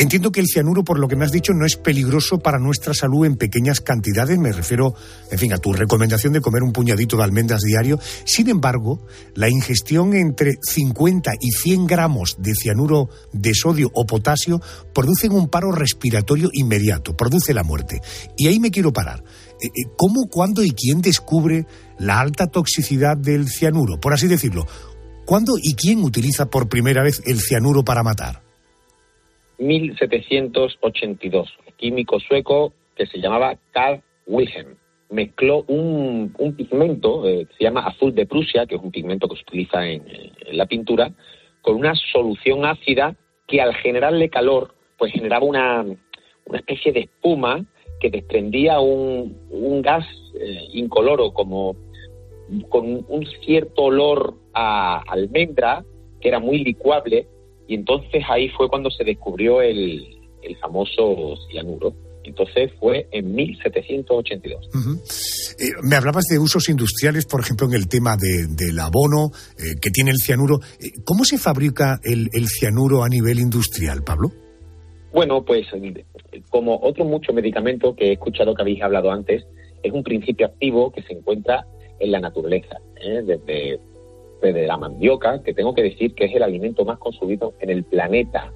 [0.00, 2.94] Entiendo que el cianuro, por lo que me has dicho, no es peligroso para nuestra
[2.94, 4.38] salud en pequeñas cantidades.
[4.38, 4.94] Me refiero,
[5.32, 7.98] en fin, a tu recomendación de comer un puñadito de almendras diario.
[8.24, 14.60] Sin embargo, la ingestión entre 50 y 100 gramos de cianuro de sodio o potasio
[14.94, 18.00] producen un paro respiratorio inmediato, produce la muerte.
[18.36, 19.24] Y ahí me quiero parar.
[19.60, 21.66] Eh, eh, ¿Cómo, cuándo y quién descubre
[21.98, 23.98] la alta toxicidad del cianuro?
[24.00, 24.64] Por así decirlo,
[25.26, 28.42] ¿cuándo y quién utiliza por primera vez el cianuro para matar?
[29.58, 34.76] 1782, químico sueco que se llamaba Carl Wilhelm.
[35.10, 39.36] Mezcló un, un pigmento eh, se llama azul de Prusia, que es un pigmento que
[39.36, 41.10] se utiliza en, en la pintura,
[41.62, 45.82] con una solución ácida que al generarle calor, pues generaba una,
[46.44, 47.64] una especie de espuma
[48.00, 50.04] que desprendía un, un gas
[50.40, 51.74] eh, incoloro como
[52.68, 55.84] con un cierto olor a almendra
[56.20, 57.26] que era muy licuable
[57.66, 60.02] y entonces ahí fue cuando se descubrió el,
[60.42, 61.94] el famoso cianuro.
[62.24, 64.68] Entonces fue en 1782.
[64.74, 64.92] Ujú.
[65.58, 69.78] Eh, me hablabas de usos industriales, por ejemplo, en el tema de- del abono eh,
[69.80, 70.58] que tiene el cianuro.
[70.80, 74.30] Eh, ¿Cómo se fabrica el, el cianuro a nivel industrial, Pablo?
[75.12, 75.66] Bueno, pues
[76.50, 79.44] como otros muchos medicamentos que he escuchado que habéis hablado antes,
[79.82, 81.66] es un principio activo que se encuentra
[81.98, 83.22] en la naturaleza, ¿eh?
[83.24, 83.80] desde,
[84.40, 87.84] desde la mandioca, que tengo que decir que es el alimento más consumido en el
[87.84, 88.52] planeta.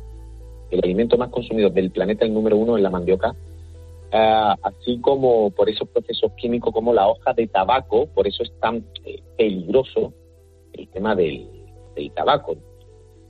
[0.70, 3.34] El alimento más consumido del planeta, el número uno, es la mandioca.
[4.12, 8.52] Ah, así como por esos procesos químicos como la hoja de tabaco, por eso es
[8.60, 10.12] tan eh, peligroso
[10.74, 11.48] el tema del,
[11.94, 12.56] del tabaco.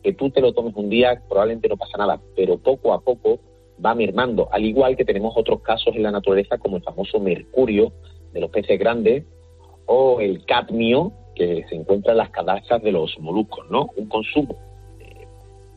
[0.02, 3.38] Que tú te lo tomes un día probablemente no pasa nada, pero poco a poco
[3.84, 7.92] va mermando, al igual que tenemos otros casos en la naturaleza como el famoso mercurio
[8.32, 9.24] de los peces grandes
[9.87, 13.89] o el cadmio que se encuentra en las cadastras de los moluscos, ¿no?
[13.97, 14.57] Un consumo
[15.01, 15.26] eh,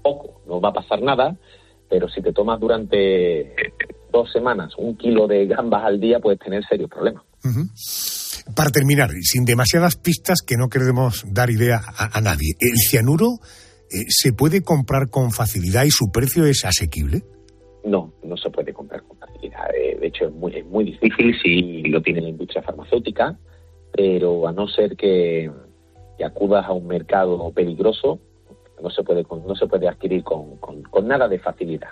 [0.03, 1.35] poco, no va a pasar nada,
[1.89, 3.55] pero si te tomas durante
[4.11, 7.23] dos semanas un kilo de gambas al día puedes tener serios problemas.
[8.55, 13.39] Para terminar, sin demasiadas pistas que no queremos dar idea a, a nadie, ¿el cianuro
[13.91, 17.21] eh, se puede comprar con facilidad y su precio es asequible?
[17.83, 19.69] No, no se puede comprar con facilidad.
[19.75, 23.37] Eh, De hecho, es muy, es muy difícil si lo tiene la industria farmacéutica,
[23.95, 25.51] pero a no ser que,
[26.17, 28.19] que acudas a un mercado peligroso,
[28.81, 31.89] no se puede, no se puede adquirir con nada de facilidad.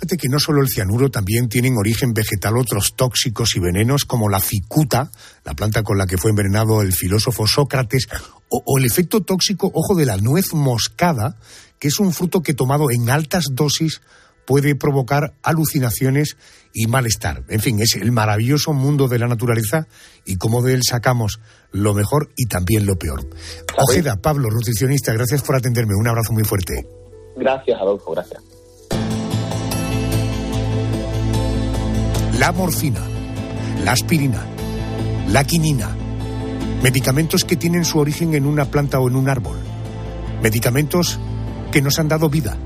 [0.00, 4.30] Fíjate que no solo el cianuro, también tienen origen vegetal otros tóxicos y venenos como
[4.30, 5.10] la cicuta,
[5.44, 8.08] la planta con la que fue envenenado el filósofo Sócrates,
[8.48, 11.36] o, o el efecto tóxico, ojo, de la nuez moscada,
[11.78, 14.00] que es un fruto que tomado en altas dosis
[14.46, 16.38] puede provocar alucinaciones
[16.72, 17.44] y malestar.
[17.48, 19.86] En fin, es el maravilloso mundo de la naturaleza
[20.24, 21.40] y cómo de él sacamos
[21.72, 23.28] lo mejor y también lo peor.
[23.76, 25.94] Ojeda, Pablo, nutricionista, gracias por atenderme.
[25.94, 26.86] Un abrazo muy fuerte.
[27.36, 28.42] Gracias, Adolfo, gracias.
[32.40, 33.02] la morfina,
[33.84, 34.46] la aspirina,
[35.28, 35.94] la quinina,
[36.82, 39.58] Medicamentos que tienen su origen en una planta o en un árbol.
[40.42, 41.18] Medicamentos
[41.70, 42.56] que nos han dado vida,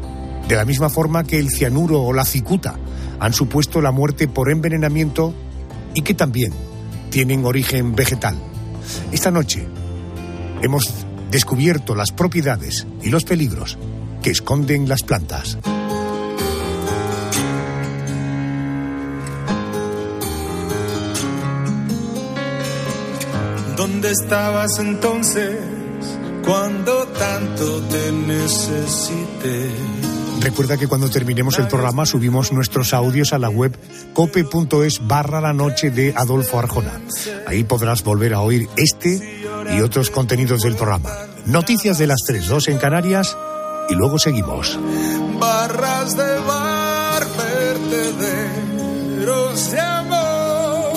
[0.46, 2.78] de la misma forma que el cianuro o la cicuta
[3.24, 5.32] han supuesto la muerte por envenenamiento
[5.94, 6.52] y que también
[7.08, 8.36] tienen origen vegetal.
[9.12, 9.66] Esta noche
[10.60, 13.78] hemos descubierto las propiedades y los peligros
[14.22, 15.56] que esconden las plantas.
[23.74, 25.60] ¿Dónde estabas entonces
[26.44, 29.93] cuando tanto te necesité?
[30.40, 33.76] Recuerda que cuando terminemos el programa subimos nuestros audios a la web
[34.12, 37.00] cope.es barra la noche de Adolfo Arjona.
[37.46, 39.42] Ahí podrás volver a oír este
[39.74, 41.10] y otros contenidos del programa.
[41.46, 43.36] Noticias de las 3.2 en Canarias
[43.88, 44.78] y luego seguimos.
[45.38, 47.26] Barras de bar,
[47.96, 50.92] vertederos de amor.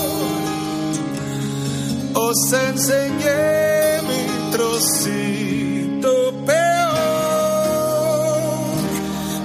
[2.13, 5.46] Os enseñé mi trocito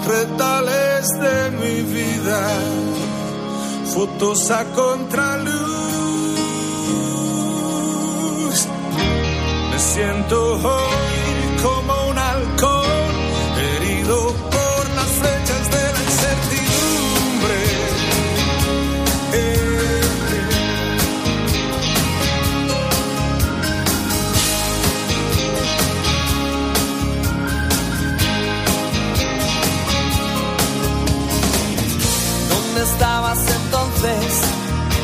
[0.06, 2.48] Retales de mi vida,
[3.94, 5.62] fotos a contraluz.
[9.70, 11.21] Me siento hoy
[33.02, 34.24] estabas entonces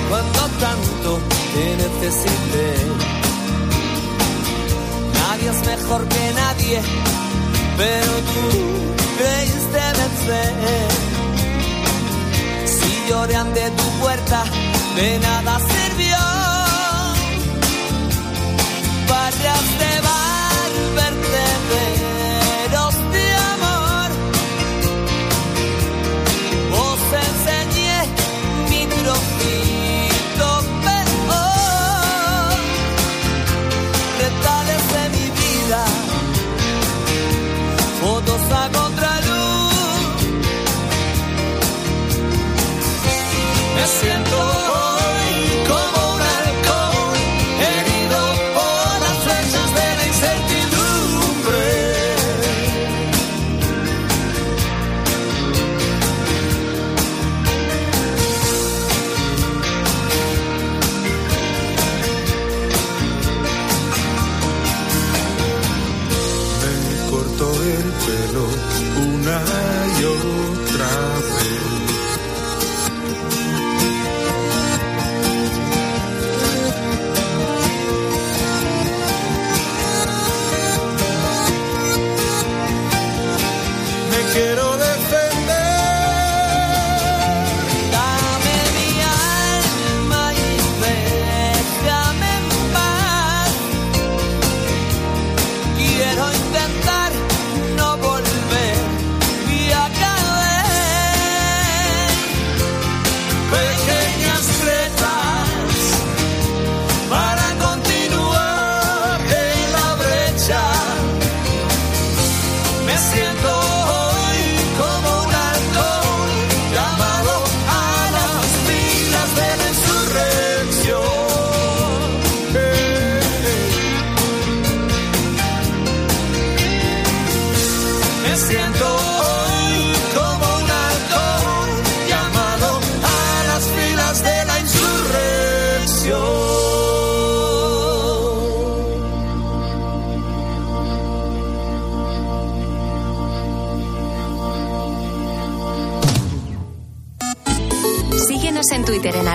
[0.08, 1.18] cuando tanto
[1.52, 2.68] te necesité?
[5.14, 6.80] Nadie es mejor que nadie,
[7.76, 8.46] pero tú
[9.18, 10.88] creíste vencer.
[12.76, 14.44] Si lloré ante tu puerta,
[14.94, 16.22] de nada sirvió.
[19.10, 20.27] Barras de bar,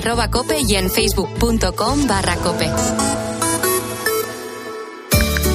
[0.04, 2.70] arroba cope y en facebook.com barra cope.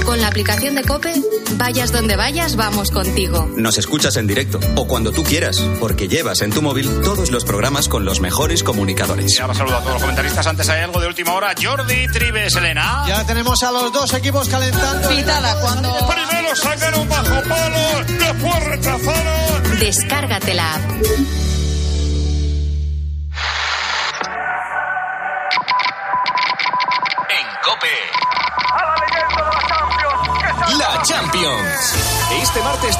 [0.06, 1.12] Con la aplicación de cope,
[1.58, 3.46] vayas donde vayas, vamos contigo.
[3.56, 7.44] Nos escuchas en directo o cuando tú quieras, porque llevas en tu móvil todos los
[7.44, 9.36] programas con los mejores comunicadores.
[9.36, 10.46] Y ahora saludo a todos los comentaristas.
[10.46, 11.54] Antes hay algo de última hora.
[11.62, 13.04] Jordi Tribes, Elena.
[13.06, 15.10] Ya tenemos a los dos equipos calentando.
[15.10, 15.94] Pitada, cuando...
[16.08, 19.78] Primero sacan un bajo palo, después rechazaron.
[19.78, 21.47] Descárgate la app.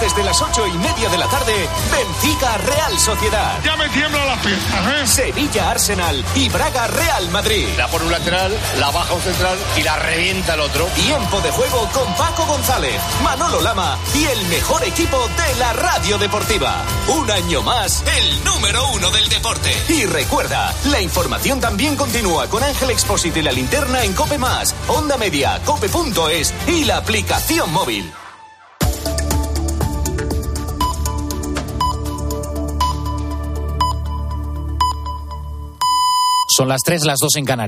[0.00, 3.58] Desde las ocho y media de la tarde, Benfica Real Sociedad.
[3.64, 5.06] Ya me tiembla las piernas, ¿eh?
[5.06, 7.66] Sevilla Arsenal y Braga Real Madrid.
[7.76, 10.86] La por un lateral, la baja un central y la revienta el otro.
[10.86, 16.16] Tiempo de juego con Paco González, Manolo Lama y el mejor equipo de la radio
[16.18, 16.76] deportiva.
[17.08, 19.72] Un año más, el número uno del deporte.
[19.88, 24.74] Y recuerda, la información también continúa con Ángel Expósito y la linterna en Cope Más,
[24.86, 28.12] Onda Media, Cope.es y la aplicación móvil.
[36.58, 37.66] Son las 3, las 2 en Canarias.